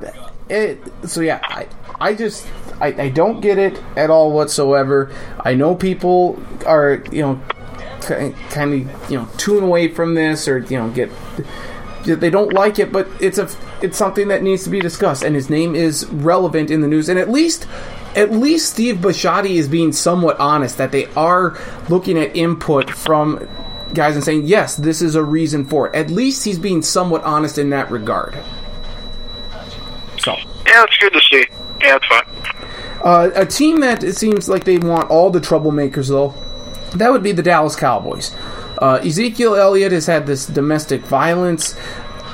[0.50, 1.66] it, so yeah, I,
[2.00, 2.46] I just
[2.80, 5.10] I, I don't get it at all whatsoever.
[5.40, 7.40] I know people are you know
[8.00, 11.10] kind of you know tune away from this or you know get
[12.04, 13.48] they don't like it, but it's a
[13.82, 17.08] it's something that needs to be discussed, and his name is relevant in the news,
[17.08, 17.66] and at least.
[18.16, 21.56] At least Steve Bisciotti is being somewhat honest that they are
[21.88, 23.46] looking at input from
[23.94, 25.94] guys and saying, yes, this is a reason for it.
[25.94, 28.34] At least he's being somewhat honest in that regard.
[30.18, 30.34] So,
[30.66, 31.46] yeah, it's good to see.
[31.80, 32.24] Yeah, it's fine.
[33.02, 36.34] Uh, a team that it seems like they want all the troublemakers, though,
[36.96, 38.34] that would be the Dallas Cowboys.
[38.78, 41.76] Uh, Ezekiel Elliott has had this domestic violence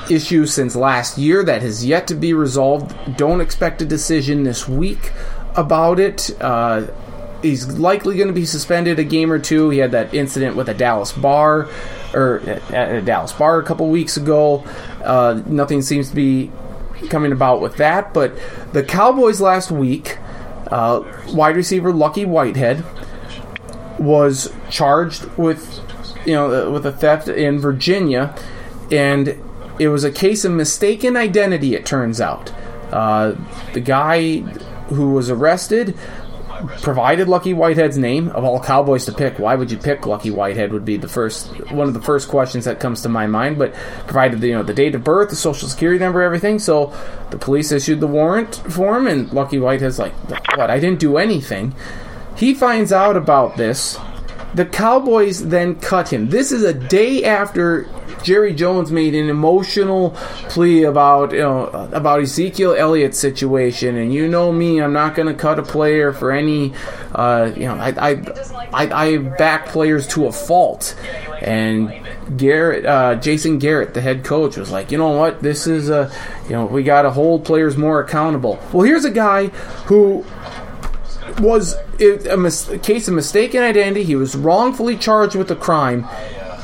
[0.09, 2.95] issue since last year that has yet to be resolved.
[3.17, 5.11] Don't expect a decision this week
[5.55, 6.29] about it.
[6.39, 6.87] Uh,
[7.41, 9.69] he's likely going to be suspended a game or two.
[9.69, 11.69] He had that incident with a Dallas bar,
[12.13, 12.39] or
[12.71, 14.63] at a Dallas bar a couple weeks ago.
[15.03, 16.51] Uh, nothing seems to be
[17.09, 18.13] coming about with that.
[18.13, 18.33] But
[18.73, 20.17] the Cowboys last week,
[20.67, 22.83] uh, wide receiver Lucky Whitehead
[23.99, 25.79] was charged with,
[26.25, 28.35] you know, uh, with a theft in Virginia,
[28.91, 29.39] and
[29.79, 31.75] it was a case of mistaken identity.
[31.75, 32.51] It turns out,
[32.91, 33.35] uh,
[33.73, 34.39] the guy
[34.89, 35.97] who was arrested
[36.81, 39.39] provided Lucky Whitehead's name of all Cowboys to pick.
[39.39, 40.71] Why would you pick Lucky Whitehead?
[40.73, 43.57] Would be the first one of the first questions that comes to my mind.
[43.57, 43.73] But
[44.05, 46.59] provided the, you know the date of birth, the social security number, everything.
[46.59, 46.93] So
[47.31, 50.13] the police issued the warrant for him, and Lucky Whitehead's like,
[50.57, 50.69] "What?
[50.69, 51.73] I didn't do anything."
[52.35, 53.97] He finds out about this.
[54.53, 56.29] The Cowboys then cut him.
[56.29, 57.89] This is a day after
[58.25, 60.09] Jerry Jones made an emotional
[60.49, 65.27] plea about you know about Ezekiel Elliott's situation, and you know me, I'm not going
[65.27, 66.73] to cut a player for any.
[67.13, 68.11] Uh, you know, I, I
[68.73, 70.95] I I back players to a fault,
[71.41, 71.93] and
[72.35, 76.11] Garrett, uh, Jason Garrett, the head coach, was like, you know what, this is a,
[76.45, 78.59] you know, we got to hold players more accountable.
[78.73, 79.47] Well, here's a guy
[79.85, 80.25] who
[81.39, 84.03] was a, mis- a case of mistaken identity.
[84.03, 86.07] He was wrongfully charged with a crime,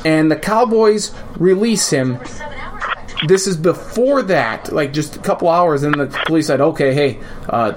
[0.04, 2.18] and the Cowboys release him.
[3.26, 7.20] This is before that, like just a couple hours, and the police said, "Okay, hey,
[7.48, 7.72] uh,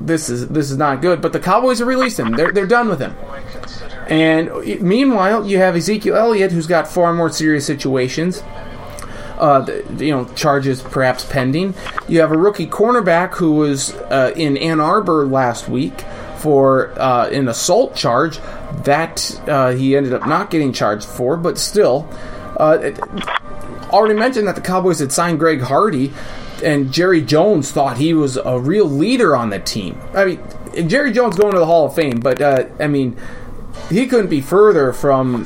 [0.00, 2.32] this is this is not good." But the Cowboys have released him.
[2.32, 3.14] They're they're done with him.
[4.08, 8.42] And meanwhile, you have Ezekiel Elliott, who's got far more serious situations
[9.38, 9.64] uh,
[9.98, 11.74] you know, charges perhaps pending.
[12.08, 16.04] You have a rookie cornerback who was uh, in Ann Arbor last week
[16.38, 18.38] for uh, an assault charge
[18.84, 22.08] that uh, he ended up not getting charged for, but still.
[22.58, 23.00] Uh, it-
[23.90, 26.12] already mentioned that the Cowboys had signed Greg Hardy,
[26.62, 29.98] and Jerry Jones thought he was a real leader on the team.
[30.14, 33.16] I mean, Jerry Jones going to the Hall of Fame, but uh, I mean,
[33.88, 35.44] he couldn't be further from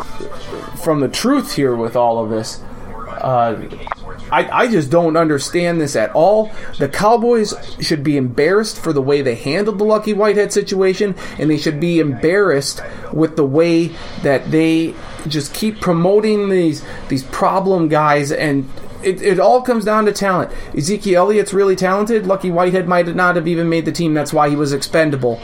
[0.83, 2.61] from the truth here with all of this.
[3.09, 3.63] Uh,
[4.33, 6.51] I, I just don't understand this at all.
[6.79, 11.51] The Cowboys should be embarrassed for the way they handled the Lucky Whitehead situation, and
[11.51, 13.89] they should be embarrassed with the way
[14.23, 14.95] that they
[15.29, 18.69] just keep promoting these these problem guys and
[19.05, 20.51] it, it all comes down to talent.
[20.77, 22.27] Ezekiel Elliott's really talented.
[22.27, 24.15] Lucky Whitehead might not have even made the team.
[24.15, 25.41] That's why he was expendable.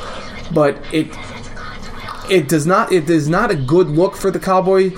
[0.53, 1.09] But it
[2.30, 4.93] it does not it is not a good look for the Cowboys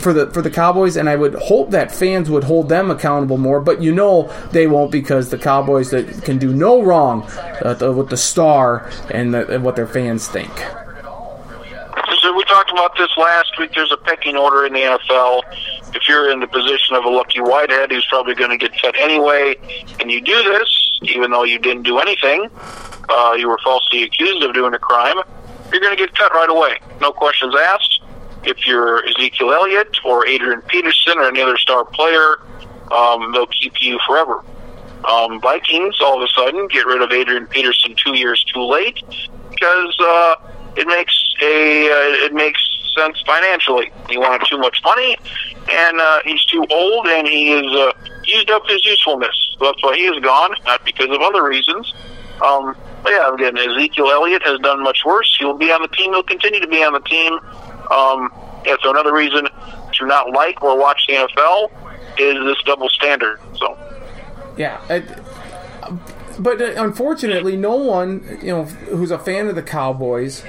[0.00, 3.38] for the for the Cowboys, and I would hope that fans would hold them accountable
[3.38, 3.60] more.
[3.60, 7.22] But you know they won't because the Cowboys that can do no wrong
[7.62, 10.50] uh, the, with the star and, the, and what their fans think.
[12.40, 13.72] We talked about this last week.
[13.74, 15.42] There's a pecking order in the NFL.
[15.94, 18.96] If you're in the position of a lucky Whitehead, who's probably going to get cut
[18.98, 19.56] anyway,
[20.00, 22.48] and you do this, even though you didn't do anything,
[23.10, 25.16] uh, you were falsely accused of doing a crime,
[25.70, 26.78] you're going to get cut right away.
[27.02, 28.00] No questions asked.
[28.44, 32.40] If you're Ezekiel Elliott or Adrian Peterson or any other star player,
[32.90, 34.42] um, they'll keep you forever.
[35.04, 39.02] Um, Vikings all of a sudden get rid of Adrian Peterson two years too late
[39.50, 40.34] because uh,
[40.76, 42.60] it makes a uh, it makes
[42.96, 43.90] sense financially.
[44.08, 45.16] He wanted too much money,
[45.72, 47.92] and uh, he's too old, and he is uh,
[48.24, 49.56] used up his usefulness.
[49.58, 51.92] So that's why he is gone, not because of other reasons.
[52.44, 55.34] Um, but yeah, again, Ezekiel Elliott has done much worse.
[55.38, 56.12] He'll be on the team.
[56.12, 57.38] He'll continue to be on the team.
[57.90, 58.32] Um,
[58.64, 59.48] yeah, so another reason
[59.94, 61.70] to not like or watch the NFL
[62.18, 63.40] is this double standard.
[63.56, 63.76] So,
[64.56, 64.80] yeah,
[66.38, 70.44] but uh, unfortunately, no one you know who's a fan of the Cowboys,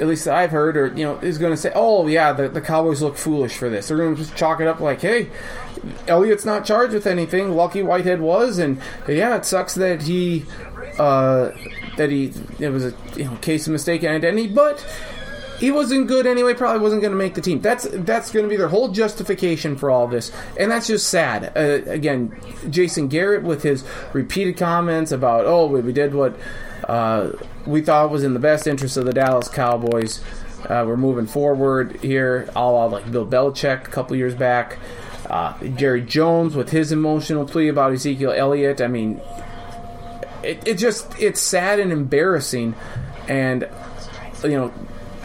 [0.00, 2.60] at least I've heard, or you know, is going to say, "Oh, yeah, the, the
[2.60, 5.30] Cowboys look foolish for this." They're going to just chalk it up like, "Hey,
[6.06, 7.52] Elliott's not charged with anything.
[7.52, 10.44] Lucky Whitehead was, and yeah, it sucks that he."
[10.98, 11.52] Uh,
[11.96, 14.84] that he it was a you know, case of mistaken identity, but
[15.58, 16.54] he wasn't good anyway.
[16.54, 17.60] Probably wasn't going to make the team.
[17.60, 21.52] That's that's going to be their whole justification for all this, and that's just sad.
[21.56, 22.36] Uh, again,
[22.70, 26.38] Jason Garrett with his repeated comments about, "Oh, we did what
[26.88, 27.32] uh,
[27.66, 30.22] we thought was in the best interest of the Dallas Cowboys.
[30.64, 34.78] Uh, we're moving forward here." All like Bill Belichick a couple years back.
[35.28, 38.80] Uh, Jerry Jones with his emotional plea about Ezekiel Elliott.
[38.80, 39.20] I mean,
[40.42, 42.74] it, it just it's sad and embarrassing,
[43.26, 43.68] and
[44.44, 44.72] you know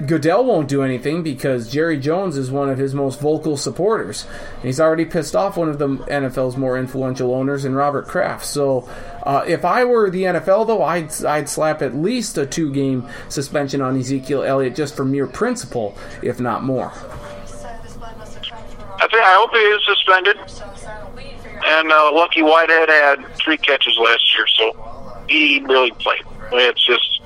[0.08, 4.26] Goodell won't do anything because Jerry Jones is one of his most vocal supporters.
[4.56, 8.46] And he's already pissed off one of the NFL's more influential owners in Robert Kraft.
[8.46, 8.90] So,
[9.22, 13.08] uh, if I were the NFL, though, I'd, I'd slap at least a two game
[13.30, 16.92] suspension on Ezekiel Elliott just for mere principle, if not more.
[16.92, 20.38] I think I hope he is suspended.
[21.66, 26.24] And uh, Lucky Whitehead had three catches last year, so he really played.
[26.52, 27.22] It's just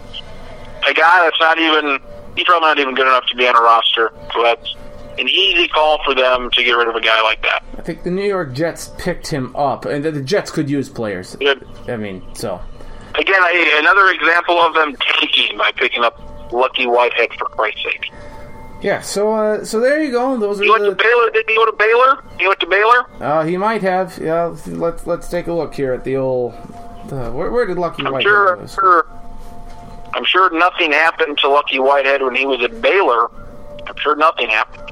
[0.88, 2.00] a guy that's not even
[2.38, 4.14] he's probably not even good enough to be on a roster.
[4.34, 4.76] So that's
[5.18, 7.64] an easy call for them to get rid of a guy like that.
[7.78, 11.36] I think the New York Jets picked him up, and the Jets could use players.
[11.36, 11.68] Good.
[11.88, 12.62] I mean, so
[13.16, 16.22] again, I, another example of them taking by picking up
[16.54, 18.12] Lucky Whitehead for Christ's sake.
[18.80, 20.38] Yeah, so uh, so there you go.
[20.38, 21.32] Those he are went the, to Baylor.
[21.32, 22.24] Did he go to Baylor?
[22.40, 23.10] He went to Baylor.
[23.20, 24.20] Uh, he might have.
[24.20, 26.54] Yeah, let's let's take a look here at the old.
[27.12, 28.68] Uh, where, where did Lucky I'm Whitehead sure, go?
[28.68, 29.08] sure.
[30.14, 33.30] I'm sure nothing happened to Lucky Whitehead when he was at Baylor.
[33.88, 34.92] I'm sure nothing happened.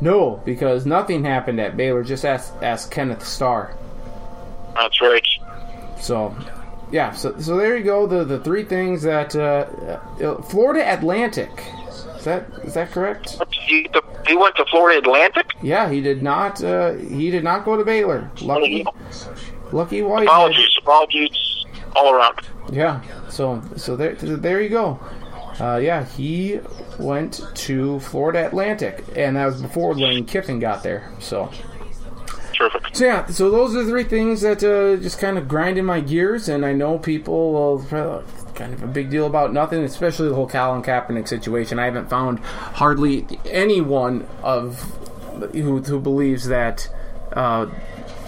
[0.00, 2.04] No, because nothing happened at Baylor.
[2.04, 3.74] Just ask ask Kenneth Starr.
[4.74, 5.26] That's right.
[5.98, 6.36] So,
[6.92, 7.12] yeah.
[7.12, 8.06] So so there you go.
[8.06, 9.66] The the three things that uh,
[10.24, 11.50] uh, Florida Atlantic.
[12.16, 13.40] Is that is that correct?
[13.50, 13.88] He,
[14.26, 15.46] he went to Florida Atlantic.
[15.62, 16.62] Yeah, he did not.
[16.62, 18.30] Uh, he did not go to Baylor.
[18.40, 18.84] Lucky,
[19.72, 20.28] Lucky Whitehead.
[20.28, 21.66] Apologies, apologies
[21.96, 22.38] all around.
[22.70, 23.02] Yeah.
[23.28, 25.00] So so there there you go.
[25.60, 26.60] Uh, yeah, he
[26.98, 31.10] went to Florida Atlantic, and that was before Lane Kiffin got there.
[31.18, 31.50] So.
[32.52, 32.96] Terrific.
[32.96, 35.84] So yeah, so those are the three things that uh, just kind of grind in
[35.84, 38.24] my gears, and I know people will
[38.58, 41.78] kind of a big deal about nothing, especially the whole Colin Kaepernick situation.
[41.78, 44.80] I haven't found hardly anyone of
[45.52, 46.88] who who believes that
[47.32, 47.66] uh,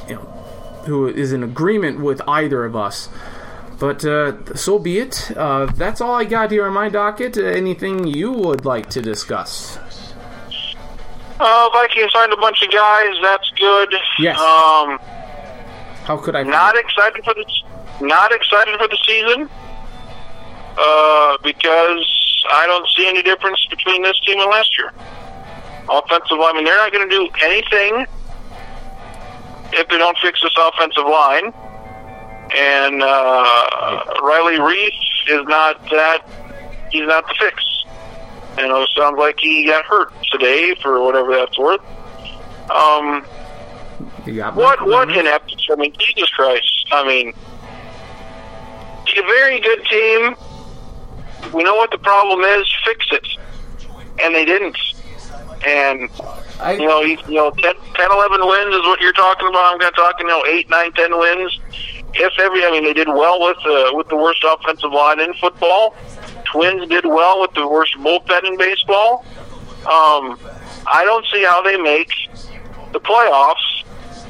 [0.09, 0.21] you know
[0.87, 3.09] who is in agreement with either of us.
[3.81, 5.33] But uh, so be it.
[5.35, 7.39] Uh, that's all I got here on my docket.
[7.39, 9.79] Uh, anything you would like to discuss?
[11.41, 13.15] Uh, Vikings signed a bunch of guys.
[13.23, 13.95] That's good.
[14.19, 14.39] Yes.
[14.39, 14.99] Um,
[16.05, 16.43] How could I?
[16.43, 17.47] not excited for the
[18.07, 19.49] not excited for the season.
[20.79, 24.93] Uh, because I don't see any difference between this team and last year.
[25.89, 28.07] Offensive line, I mean, they're not going to do anything
[29.73, 31.53] if they don't fix this offensive line.
[32.57, 36.25] And uh, Riley Reese is not that.
[36.91, 37.85] He's not the fix.
[38.59, 41.81] You know, sounds like he got hurt today for whatever that's worth.
[42.71, 43.25] Um,
[44.55, 45.71] what what ineptitude?
[45.71, 46.87] I mean, Jesus Christ!
[46.93, 47.33] I mean,
[49.07, 50.35] he's a very good team.
[51.53, 52.67] We know what the problem is.
[52.85, 53.27] Fix it,
[54.23, 54.77] and they didn't.
[55.67, 56.11] And
[56.61, 59.75] I, you know, you, you know, 10, 10, 11 wins is what you're talking about.
[59.75, 61.61] I'm not talking, you know, 8, 9, 10 wins.
[62.15, 65.33] If every, I mean, they did well with uh, with the worst offensive line in
[65.35, 65.95] football.
[66.45, 69.25] Twins did well with the worst bullpen in baseball.
[69.81, 70.39] Um,
[70.87, 72.11] I don't see how they make
[72.93, 73.85] the playoffs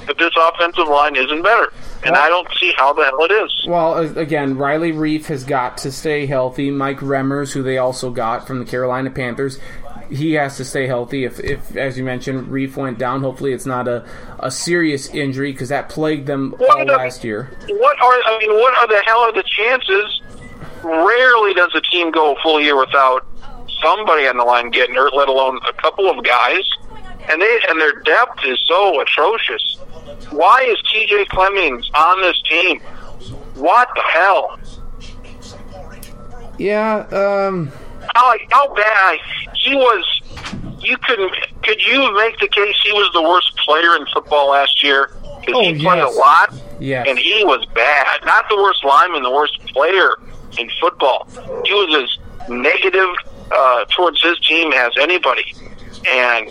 [0.08, 1.72] if this offensive line isn't better.
[2.02, 3.66] And I don't see how the hell it is.
[3.66, 6.70] Well, again, Riley Reiff has got to stay healthy.
[6.70, 9.58] Mike Remmers, who they also got from the Carolina Panthers,
[10.10, 11.24] he has to stay healthy.
[11.24, 14.06] If, if as you mentioned, Reiff went down, hopefully it's not a,
[14.42, 17.50] a serious injury because that plagued them all the- last year.
[17.68, 18.52] What are I mean?
[18.54, 20.20] What are the hell are the chances?
[20.82, 23.26] Rarely does a team go a full year without
[23.82, 26.64] somebody on the line getting hurt, let alone a couple of guys.
[27.28, 29.76] And they and their depth is so atrocious.
[30.30, 31.26] Why is T.J.
[31.26, 32.80] Clemmings on this team?
[33.54, 34.58] What the hell?
[36.58, 37.70] Yeah, um,
[38.14, 39.18] How how bad
[39.54, 40.20] he was?
[40.80, 41.32] You couldn't.
[41.62, 45.10] Could you make the case he was the worst player in football last year?
[45.40, 46.54] Because Oh, he played a lot.
[46.80, 47.06] yes.
[47.08, 48.24] and he was bad.
[48.24, 50.16] Not the worst lineman, the worst player
[50.58, 51.26] in football.
[51.64, 53.08] He was as negative
[53.52, 55.54] uh, towards his team as anybody.
[56.08, 56.46] And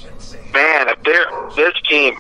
[0.53, 2.17] man, if they're this team,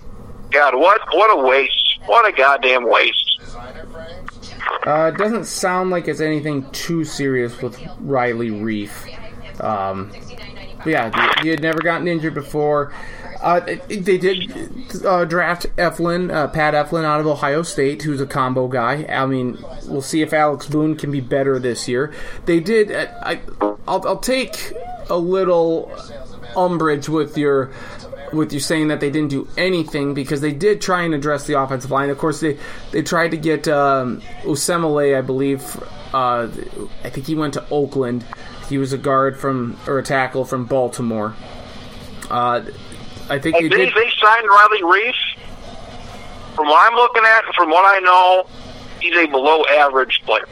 [0.51, 1.99] God, what what a waste!
[2.07, 3.39] What a goddamn waste!
[4.85, 8.91] Uh, it doesn't sound like it's anything too serious with Riley Reiff.
[9.63, 10.11] Um,
[10.85, 12.93] yeah, he, had never gotten injured before.
[13.41, 14.51] Uh, they did
[15.05, 19.05] uh, draft Elflein, uh, Pat Elflein out of Ohio State, who's a combo guy.
[19.05, 22.13] I mean, we'll see if Alex Boone can be better this year.
[22.45, 22.91] They did.
[22.91, 23.41] Uh, I,
[23.87, 24.73] I'll, I'll take
[25.09, 25.91] a little
[26.55, 27.71] umbrage with your
[28.33, 31.59] with you saying that they didn't do anything because they did try and address the
[31.59, 32.09] offensive line.
[32.09, 32.57] Of course, they
[32.91, 35.81] they tried to get um, Osemele, I believe.
[36.13, 36.49] Uh,
[37.03, 38.25] I think he went to Oakland.
[38.69, 41.35] He was a guard from or a tackle from Baltimore.
[42.29, 42.61] Uh,
[43.29, 43.93] I think They, did.
[43.95, 45.15] they signed Riley Reiff.
[46.55, 48.45] From what I'm looking at, and from what I know,
[49.01, 50.47] he's a below average player.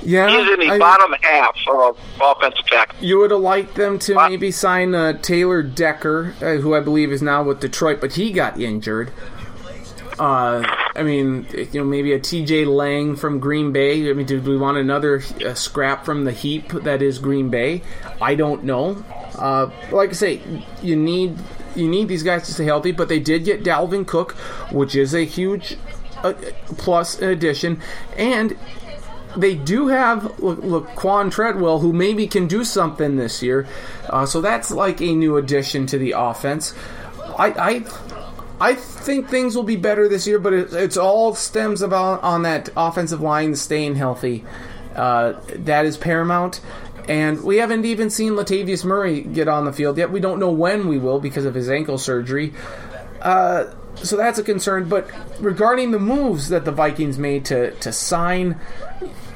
[0.00, 2.96] Yeah, He's in the I- bottom half of offensive tackle.
[3.00, 7.10] You would have liked them to maybe sign uh, Taylor Decker, uh, who I believe
[7.12, 9.10] is now with Detroit, but he got injured.
[10.18, 10.62] Uh,
[10.96, 12.64] I mean, you know, maybe a T.J.
[12.64, 14.10] Lang from Green Bay.
[14.10, 17.82] I mean, do we want another uh, scrap from the heap that is Green Bay?
[18.20, 19.04] I don't know.
[19.36, 20.40] Uh, like I say,
[20.82, 21.38] you need
[21.76, 24.32] you need these guys to stay healthy, but they did get Dalvin Cook,
[24.72, 25.76] which is a huge
[26.24, 26.32] uh,
[26.76, 27.80] plus addition,
[28.16, 28.56] and
[29.36, 33.68] they do have Laquon Treadwell, who maybe can do something this year.
[34.08, 36.74] Uh, so that's like a new addition to the offense.
[37.38, 37.84] I, I,
[38.60, 42.42] I think things will be better this year, but it, it's all stems about on
[42.42, 44.44] that offensive line staying healthy.
[44.94, 46.60] Uh, that is paramount.
[47.08, 50.10] And we haven't even seen Latavius Murray get on the field yet.
[50.10, 52.52] We don't know when we will because of his ankle surgery.
[53.22, 54.88] Uh, so that's a concern.
[54.88, 58.60] But regarding the moves that the Vikings made to, to sign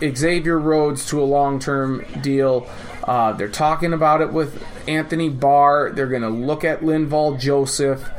[0.02, 2.68] Xavier Rhodes to a long term deal,
[3.04, 5.92] uh, they're talking about it with Anthony Barr.
[5.92, 8.10] They're going to look at Linval Joseph.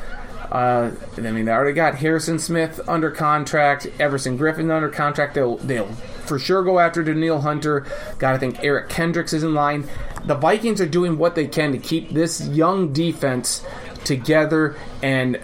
[0.53, 5.33] Uh, I mean, they already got Harrison Smith under contract, Everson Griffen under contract.
[5.33, 7.87] They'll they'll for sure go after Danielle Hunter.
[8.19, 9.89] Got to think Eric Kendricks is in line.
[10.25, 13.65] The Vikings are doing what they can to keep this young defense
[14.03, 15.39] together and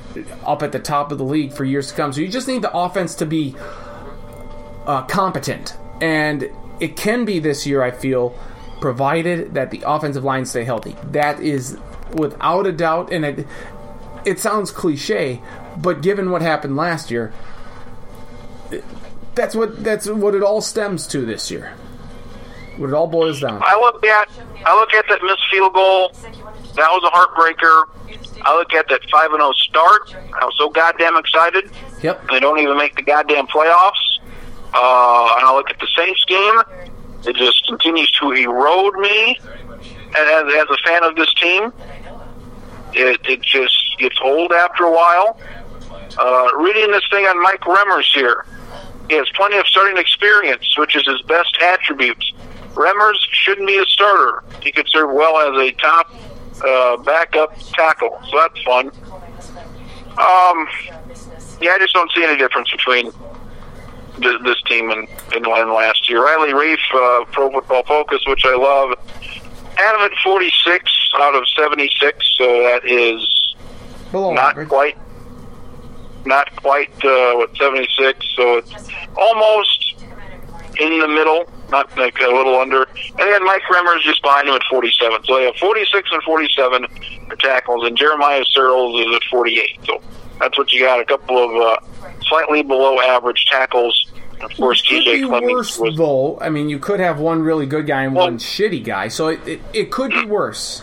[0.45, 2.13] up at the top of the league for years to come.
[2.13, 3.55] So you just need the offense to be
[4.85, 7.81] uh, competent, and it can be this year.
[7.81, 8.37] I feel,
[8.79, 10.95] provided that the offensive line stay healthy.
[11.05, 11.79] That is
[12.13, 13.47] without a doubt, and it
[14.25, 15.41] it sounds cliche,
[15.77, 17.33] but given what happened last year,
[19.35, 21.73] that's what that's what it all stems to this year.
[22.77, 23.61] What it all boils down.
[23.63, 24.29] I look at
[24.65, 26.11] I look at that missed field goal.
[26.75, 27.85] That was a heartbreaker.
[28.45, 30.15] I look at that five and zero start.
[30.39, 31.71] I was so goddamn excited.
[32.01, 32.29] Yep.
[32.29, 34.19] They don't even make the goddamn playoffs.
[34.73, 36.61] Uh, and I look at the Saints game.
[37.25, 39.37] It just continues to erode me.
[40.15, 41.73] And as, as a fan of this team,
[42.93, 45.39] it, it just gets old after a while.
[46.17, 48.45] Uh, reading this thing on Mike Remmers here,
[49.09, 52.23] he has plenty of starting experience, which is his best attribute.
[52.73, 54.43] Remmers shouldn't be a starter.
[54.61, 56.13] He could serve well as a top
[56.65, 58.87] uh, backup tackle, so that's fun.
[60.17, 60.67] Um,
[61.61, 63.11] yeah, I just don't see any difference between
[64.21, 66.23] th- this team and, and last year.
[66.23, 68.97] Riley Reiff, uh, Pro Football Focus, which I love,
[69.77, 73.48] at 46 out of 76, so that is
[74.11, 74.69] Below not average.
[74.69, 74.97] quite,
[76.25, 78.25] not quite uh, what 76.
[78.35, 78.73] So it's
[79.15, 79.95] almost
[80.79, 82.83] in the middle not like a little under.
[82.83, 85.23] And then Mike Remmers just behind him at 47.
[85.25, 86.87] So they have 46 and 47
[87.27, 89.79] for tackles, and Jeremiah Sirles is at 48.
[89.85, 90.01] So
[90.39, 90.99] that's what you got.
[90.99, 91.77] A couple of uh,
[92.23, 94.11] slightly below average tackles.
[94.41, 96.39] Of course, TJ Clemmings worse was though.
[96.39, 99.27] I mean, you could have one really good guy and Well- one shitty guy, so
[99.27, 100.81] it, it, it could be worse.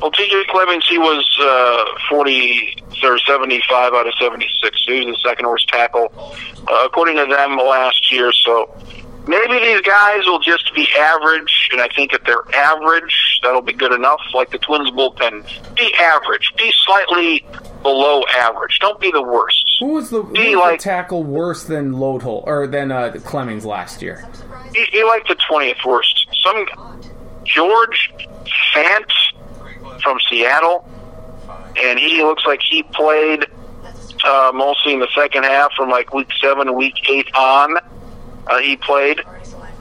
[0.00, 4.84] Well, TJ Clemmings, he was uh, 40 or 75 out of 76.
[4.86, 6.12] He was the second worst tackle,
[6.68, 8.32] uh, according to them last year.
[8.32, 8.72] So
[9.26, 13.72] maybe these guys will just be average, and I think if they're average, that'll be
[13.72, 14.20] good enough.
[14.34, 15.44] Like the Twins bullpen,
[15.74, 17.44] be average, be slightly
[17.82, 18.78] below average.
[18.78, 19.64] Don't be the worst.
[19.80, 23.64] Who was the, who was Be the tackle worse than Loadhole or than uh, Clemmings
[23.64, 24.26] last year?
[24.74, 26.26] He, he like the 20th worst.
[26.44, 26.66] Some
[27.44, 28.12] George
[28.74, 29.10] Fant
[30.08, 30.88] from Seattle,
[31.76, 33.46] and he looks like he played
[34.24, 37.76] uh, mostly in the second half from like week seven, week eight on.
[38.46, 39.20] Uh, he played.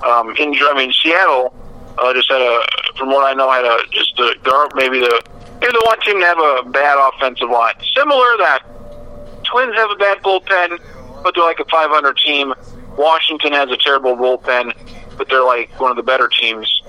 [0.05, 1.55] Um, in I mean Seattle
[1.97, 2.61] uh, just had a,
[2.97, 5.23] from what I know, had a just a maybe the
[5.61, 7.73] maybe the one team to have a bad offensive line.
[7.95, 8.59] Similar that
[9.45, 10.78] Twins have a bad bullpen,
[11.23, 12.53] but they're like a 500 team.
[12.97, 14.73] Washington has a terrible bullpen,
[15.17, 16.82] but they're like one of the better teams.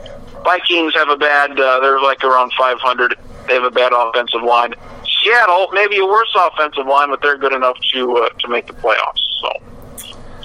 [0.45, 1.59] Vikings have a bad.
[1.59, 3.15] Uh, they're like around 500.
[3.47, 4.75] They have a bad offensive line.
[5.23, 8.73] Seattle maybe a worse offensive line, but they're good enough to uh, to make the
[8.75, 9.21] playoffs.
[9.41, 9.51] So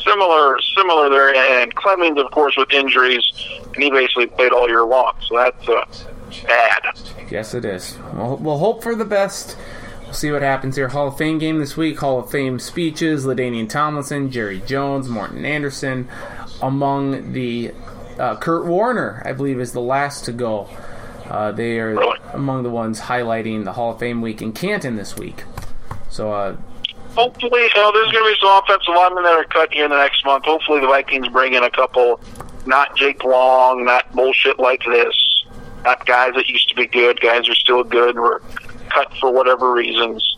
[0.04, 1.36] similar, similar there.
[1.36, 3.24] And Clemens, of course, with injuries,
[3.74, 5.14] and he basically played all year long.
[5.28, 5.86] So that's uh,
[6.48, 7.00] bad.
[7.30, 7.98] Yes, it is.
[8.14, 9.58] We'll, we'll hope for the best.
[10.04, 10.90] We'll see what happens here.
[10.90, 12.00] Hall of Fame game this week.
[12.00, 16.08] Hall of Fame speeches: LaDainian Tomlinson, Jerry Jones, Morten Andersen.
[16.62, 17.74] Among the
[18.20, 20.70] uh, Kurt Warner, I believe, is the last to go.
[21.30, 21.98] Uh, they are
[22.34, 25.44] among the ones highlighting the Hall of Fame week in Canton this week.
[26.10, 26.58] So, uh,
[27.16, 29.92] Hopefully, you know, there's going to be some offensive linemen that are cut here in
[29.92, 30.46] the next month.
[30.46, 32.20] Hopefully, the Vikings bring in a couple,
[32.66, 35.46] not Jake Long, not bullshit like this,
[35.84, 37.22] not guys that used to be good.
[37.22, 38.16] Guys are still good.
[38.16, 38.42] Were
[38.90, 40.38] cut for whatever reasons.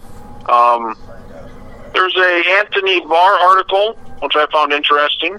[0.49, 0.97] Um,
[1.93, 5.37] there's a Anthony Barr article which I found interesting.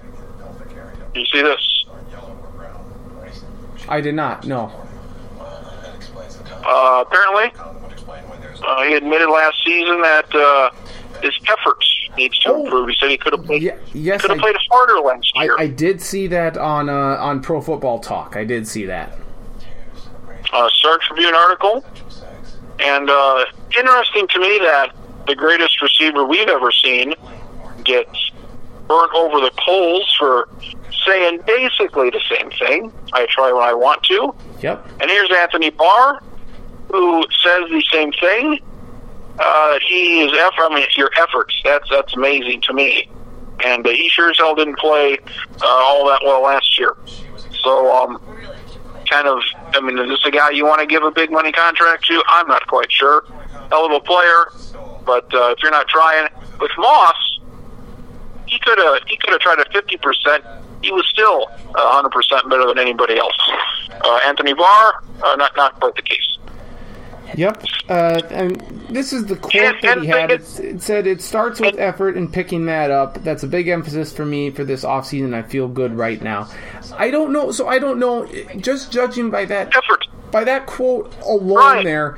[1.14, 1.76] You see this?
[3.89, 4.47] I did not.
[4.47, 4.72] No.
[6.64, 7.53] Uh, apparently,
[8.66, 10.70] uh, he admitted last season that uh,
[11.22, 12.64] his efforts needs to Oh.
[12.64, 12.89] improve.
[12.89, 13.62] He said he could have played.
[13.62, 15.57] Ye- yes, could have I- played harder last I, year.
[15.59, 18.37] I did see that on uh, on Pro Football Talk.
[18.37, 19.16] I did see that.
[20.53, 21.84] uh, Star Tribune article.
[22.78, 23.45] And uh,
[23.78, 24.95] interesting to me that
[25.26, 27.14] the greatest receiver we've ever seen
[27.84, 28.30] gets
[28.89, 30.49] burnt over the coals for
[31.07, 32.93] saying basically the same thing.
[33.12, 34.34] I try when I want to.
[34.61, 34.87] Yep.
[35.01, 36.22] And here's Anthony Barr,
[36.91, 38.61] who says the same thing.
[39.39, 40.70] Uh, he is effort.
[40.70, 41.61] I mean, your efforts.
[41.64, 43.09] That's that's amazing to me.
[43.64, 45.18] And uh, he sure as hell didn't play
[45.62, 46.97] uh, all that well last year.
[47.62, 48.20] So, um,
[49.11, 49.41] kind of.
[49.74, 52.22] I mean, is this a guy you want to give a big money contract to?
[52.28, 53.24] I'm not quite sure.
[53.70, 54.47] Hell of a player,
[55.05, 56.28] but uh, if you're not trying
[56.61, 57.36] with Moss,
[58.47, 60.44] he could have he could have tried a fifty percent.
[60.82, 63.36] He was still a hundred percent better than anybody else.
[64.05, 66.38] Uh, Anthony Barr, uh, not not quite the case.
[67.34, 67.64] Yep.
[67.88, 70.30] Uh, and this is the quote And- that he had.
[70.30, 73.22] It, it said, It starts with effort and picking that up.
[73.24, 75.34] That's a big emphasis for me for this offseason.
[75.34, 76.49] I feel good right now.
[76.97, 77.51] I don't know.
[77.51, 78.26] So I don't know.
[78.59, 80.07] Just judging by that Effort.
[80.30, 81.84] by that quote alone Right.
[81.84, 82.16] there,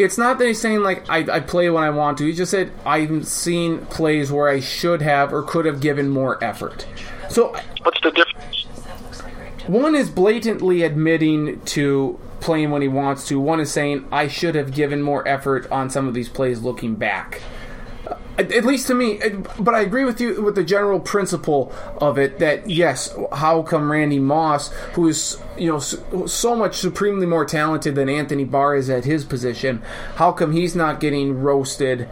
[0.00, 2.26] it's not that he's saying like I, I play when I want to.
[2.26, 6.42] He just said I've seen plays where I should have or could have given more
[6.42, 6.86] effort.
[7.28, 8.66] So What's the difference?
[9.66, 13.38] one is blatantly admitting to playing when he wants to.
[13.38, 16.94] One is saying I should have given more effort on some of these plays looking
[16.96, 17.40] back.
[18.40, 22.18] At least to me, uh, but I agree with you with the general principle of
[22.18, 22.38] it.
[22.38, 27.94] That yes, how come Randy Moss, who is you know so, much supremely more talented
[27.94, 29.82] than Anthony Barr is at his position,
[30.16, 32.08] how come he's not getting roasted?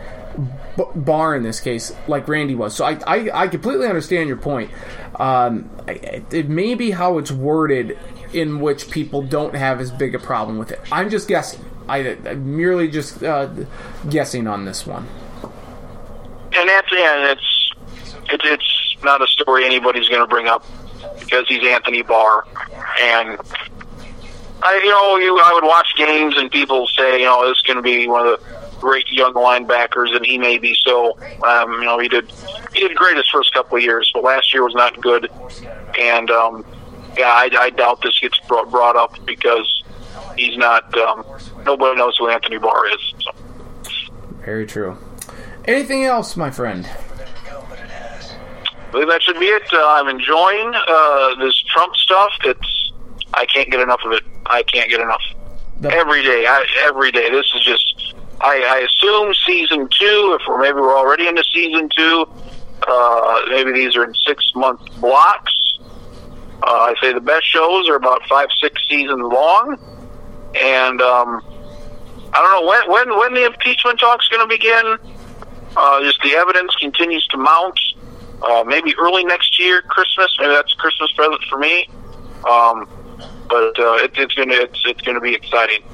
[0.77, 2.77] B- Barr in this case, like Randy was.
[2.77, 4.71] So I, I, I completely understand your point.
[5.17, 7.99] Um, it may be how it's worded
[8.33, 10.81] in which people don't have as big a problem with it.
[10.93, 11.65] I'm just guessing.
[11.89, 13.47] I, I'm merely just uh,
[14.09, 15.09] guessing on this one.
[16.59, 17.73] And that's and it's
[18.31, 20.65] it's it's not a story anybody's going to bring up
[21.21, 22.45] because he's Anthony Barr,
[23.01, 23.39] and
[24.61, 27.63] I you know you I would watch games and people say you know this is
[27.63, 31.17] going to be one of the great young linebackers, and he may be so.
[31.47, 32.33] Um, you know he did
[32.75, 35.31] he did great his first couple of years, but last year was not good,
[35.97, 36.65] and um,
[37.17, 39.85] yeah I, I doubt this gets brought, brought up because
[40.37, 40.93] he's not.
[40.99, 41.25] Um,
[41.65, 43.15] nobody knows who Anthony Barr is.
[43.21, 43.31] So.
[44.45, 44.99] Very true.
[45.67, 46.87] Anything else, my friend?
[46.89, 49.63] I believe that should be it.
[49.73, 52.33] Uh, I'm enjoying uh, this Trump stuff.
[52.45, 52.93] It's
[53.35, 54.23] I can't get enough of it.
[54.47, 55.23] I can't get enough.
[55.81, 57.31] The- every day, I, every day.
[57.31, 58.15] This is just.
[58.41, 60.39] I, I assume season two.
[60.41, 62.27] If we're maybe we're already into season two,
[62.87, 65.53] uh, maybe these are in six month blocks.
[66.63, 69.77] Uh, I say the best shows are about five, six seasons long,
[70.55, 71.43] and um,
[72.33, 74.97] I don't know when when when the impeachment talk's going to begin.
[75.79, 77.79] Uh, just the evidence continues to mount.
[78.43, 80.37] Uh, maybe early next year, Christmas.
[80.41, 81.89] Maybe that's a Christmas present for me.
[82.49, 82.89] Um,
[83.49, 85.85] but uh, it, it's gonna it's, it's gonna be exciting.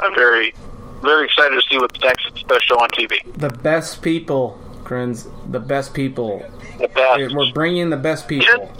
[0.00, 0.54] I'm very
[1.02, 2.32] very excited to see what's next.
[2.62, 3.18] Show on TV.
[3.36, 5.30] The best people, Kriens.
[5.52, 6.42] The best people.
[6.78, 7.34] The best.
[7.34, 8.70] We're bringing the best people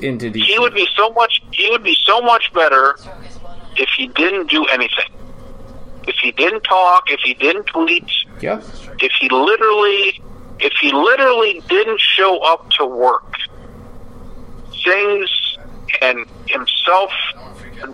[0.00, 0.44] into DC.
[0.44, 1.42] He would be so much.
[1.52, 2.96] He would be so much better
[3.76, 5.10] if he didn't do anything.
[6.06, 7.10] If he didn't talk.
[7.10, 8.04] If he didn't tweet.
[8.40, 8.64] Yep.
[9.00, 10.20] If he literally.
[10.60, 13.32] If he literally didn't show up to work,
[14.82, 15.30] things
[16.02, 17.12] and himself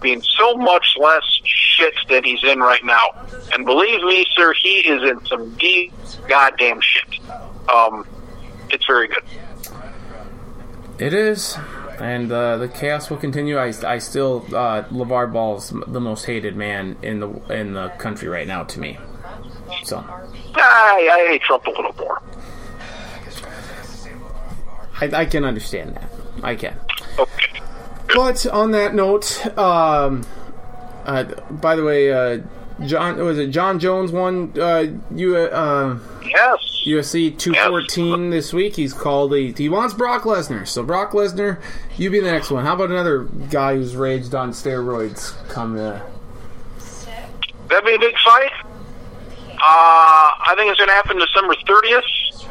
[0.01, 3.26] being so much less shit than he's in right now.
[3.52, 5.93] And believe me, sir, he is in some deep
[6.28, 7.20] goddamn shit.
[7.68, 8.06] Um,
[8.70, 9.22] it's very good.
[10.98, 11.59] It is,
[11.98, 13.59] and uh, the chaos will continue.
[13.59, 18.28] I, I still uh, LaVar Ball's the most hated man in the in the country
[18.28, 18.98] right now to me.
[19.82, 19.98] So
[20.56, 22.22] I, I hate Trump a little more.
[25.01, 26.10] I, I can understand that.
[26.42, 26.76] I can.
[27.18, 27.60] Okay.
[28.14, 30.24] But on that note, um,
[31.05, 32.40] uh, by the way, uh,
[32.86, 36.59] Jon was it Jon Jones won uh, U, uh, Yes.
[36.86, 38.76] UFC 214 this week.
[38.76, 40.66] He's called a he wants Brock Lesnar.
[40.66, 41.60] So Brock Lesnar,
[41.96, 42.64] you be the next one.
[42.64, 46.01] How about another guy who's raged on steroids come uh,
[47.68, 48.51] That'd be a big fight.
[49.66, 52.47] Uh, I think it's going to happen December 30th.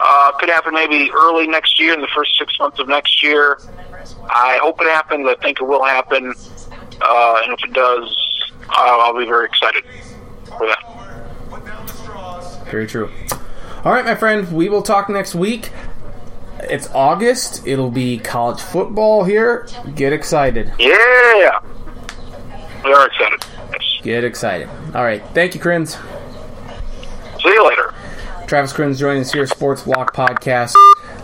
[0.00, 3.60] Uh, could happen maybe early next year, in the first six months of next year.
[4.28, 5.28] I hope it happens.
[5.28, 6.34] I think it will happen.
[7.00, 9.84] Uh, and if it does, I'll, I'll be very excited
[10.58, 10.82] for that.
[12.68, 13.08] Very true.
[13.84, 14.52] All right, my friend.
[14.52, 15.70] We will talk next week.
[16.62, 17.64] It's August.
[17.64, 19.68] It'll be college football here.
[19.94, 20.72] Get excited.
[20.80, 21.60] Yeah.
[22.84, 23.44] We are excited.
[24.06, 24.68] Get excited.
[24.94, 25.20] All right.
[25.34, 25.98] Thank you, Kriens.
[27.42, 27.92] See you later.
[28.46, 30.74] Travis Kriens joining us here, Sports Block Podcast.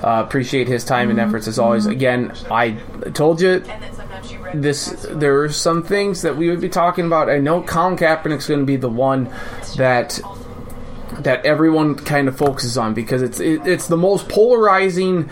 [0.02, 1.86] Uh, appreciate his time and efforts as always.
[1.86, 2.72] Again, I
[3.14, 3.62] told you
[4.52, 5.06] this.
[5.08, 7.30] There are some things that we would be talking about.
[7.30, 9.32] I know Colin Kaepernick's going to be the one
[9.76, 10.20] that
[11.20, 15.30] that everyone kind of focuses on because it's it, it's the most polarizing.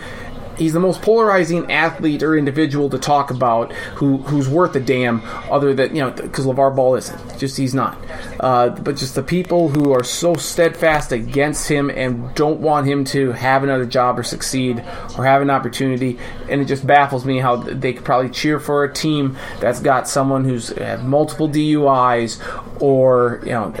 [0.61, 5.23] He's the most polarizing athlete or individual to talk about who who's worth a damn.
[5.49, 7.39] Other than you know, because LaVar Ball isn't.
[7.39, 7.97] Just he's not.
[8.39, 13.03] Uh, but just the people who are so steadfast against him and don't want him
[13.05, 14.77] to have another job or succeed
[15.17, 18.83] or have an opportunity, and it just baffles me how they could probably cheer for
[18.83, 22.39] a team that's got someone who's had multiple DUIs
[22.79, 23.73] or you know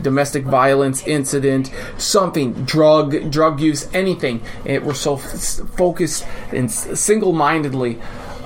[0.00, 4.40] domestic violence incident, something, drug drug use, anything.
[4.64, 6.21] It, we're so f- focused
[6.52, 8.00] and single-mindedly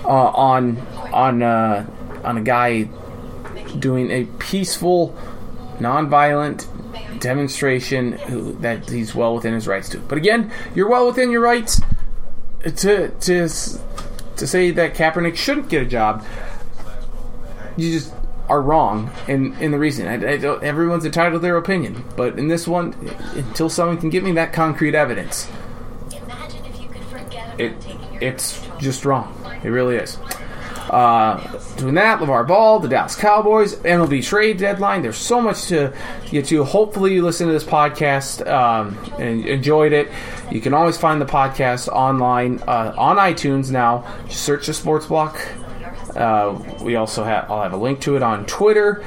[0.05, 0.79] uh, on
[1.13, 1.87] on uh,
[2.25, 2.89] on a guy
[3.79, 5.17] doing a peaceful,
[5.81, 6.69] non-violent
[7.21, 9.99] demonstration who, that he's well within his rights to.
[9.99, 11.81] But again, you're well within your rights
[12.63, 16.25] to to to say that Kaepernick shouldn't get a job.
[17.77, 18.13] You just
[18.49, 20.07] are wrong in in the reason.
[20.07, 22.95] I, I everyone's entitled to their opinion, but in this one,
[23.35, 25.49] until someone can give me that concrete evidence,
[26.13, 27.75] Imagine if you could forget it
[28.21, 29.35] it's just wrong.
[29.63, 30.19] It really is.
[30.91, 31.41] Uh,
[31.77, 35.03] doing that, LaVar Ball, the Dallas Cowboys, MLB trade deadline.
[35.03, 35.93] There's so much to
[36.31, 36.63] get to.
[36.63, 40.09] Hopefully, you listen to this podcast um, and enjoyed it.
[40.51, 44.07] You can always find the podcast online uh, on iTunes now.
[44.29, 45.41] Just search the Sports Block.
[46.15, 49.05] Uh, we also have I'll have a link to it on Twitter.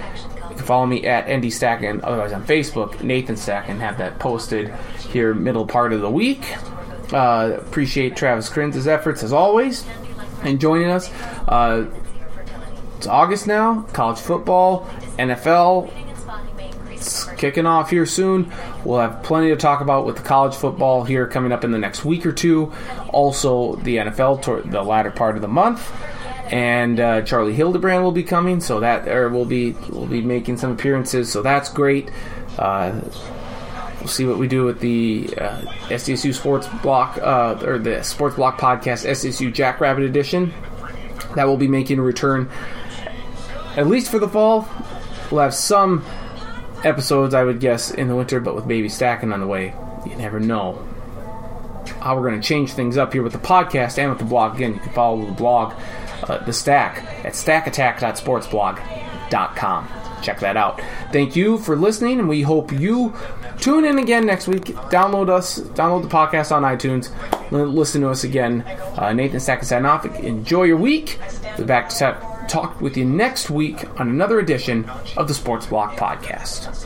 [0.50, 4.74] You can follow me at NDStacken otherwise on Facebook, Nathan Stack, and have that posted
[5.12, 6.44] here middle part of the week.
[7.12, 9.86] Uh, appreciate Travis Kriens' efforts as always
[10.44, 11.12] and joining us.
[11.48, 11.90] Uh,
[12.98, 13.82] it's August now.
[13.94, 14.86] College football,
[15.18, 15.92] NFL,
[17.00, 18.52] it's kicking off here soon.
[18.84, 21.78] We'll have plenty to talk about with the college football here coming up in the
[21.78, 22.74] next week or two.
[23.10, 25.92] Also, the NFL toward the latter part of the month.
[26.52, 30.58] And uh, Charlie Hildebrand will be coming, so that or will be will be making
[30.58, 31.32] some appearances.
[31.32, 32.12] So that's great.
[32.58, 33.00] Uh,
[34.00, 38.36] We'll see what we do with the uh, SDSU Sports Block uh, or the Sports
[38.38, 40.54] Block Podcast SDSU Jackrabbit Edition.
[41.36, 42.50] That will be making a return
[43.76, 44.68] at least for the fall.
[45.30, 46.04] We'll have some
[46.84, 49.74] episodes, I would guess, in the winter, but with baby Stacken on the way,
[50.08, 50.82] you never know.
[52.02, 54.56] how we're going to change things up here with the podcast and with the blog.
[54.56, 55.74] Again, you can follow the blog,
[56.24, 59.88] uh, The Stack, at stackattack.sportsblog.com.
[60.22, 60.82] Check that out.
[61.12, 63.14] Thank you for listening, and we hope you
[63.60, 64.66] tune in again next week.
[64.90, 67.12] Download us, download the podcast on iTunes,
[67.52, 68.62] listen to us again.
[68.98, 70.06] Uh, Nathan Stacken off.
[70.20, 71.20] Enjoy your week.
[71.44, 75.68] We'll be back to talk with you next week on another edition of the Sports
[75.68, 76.86] Block Podcast.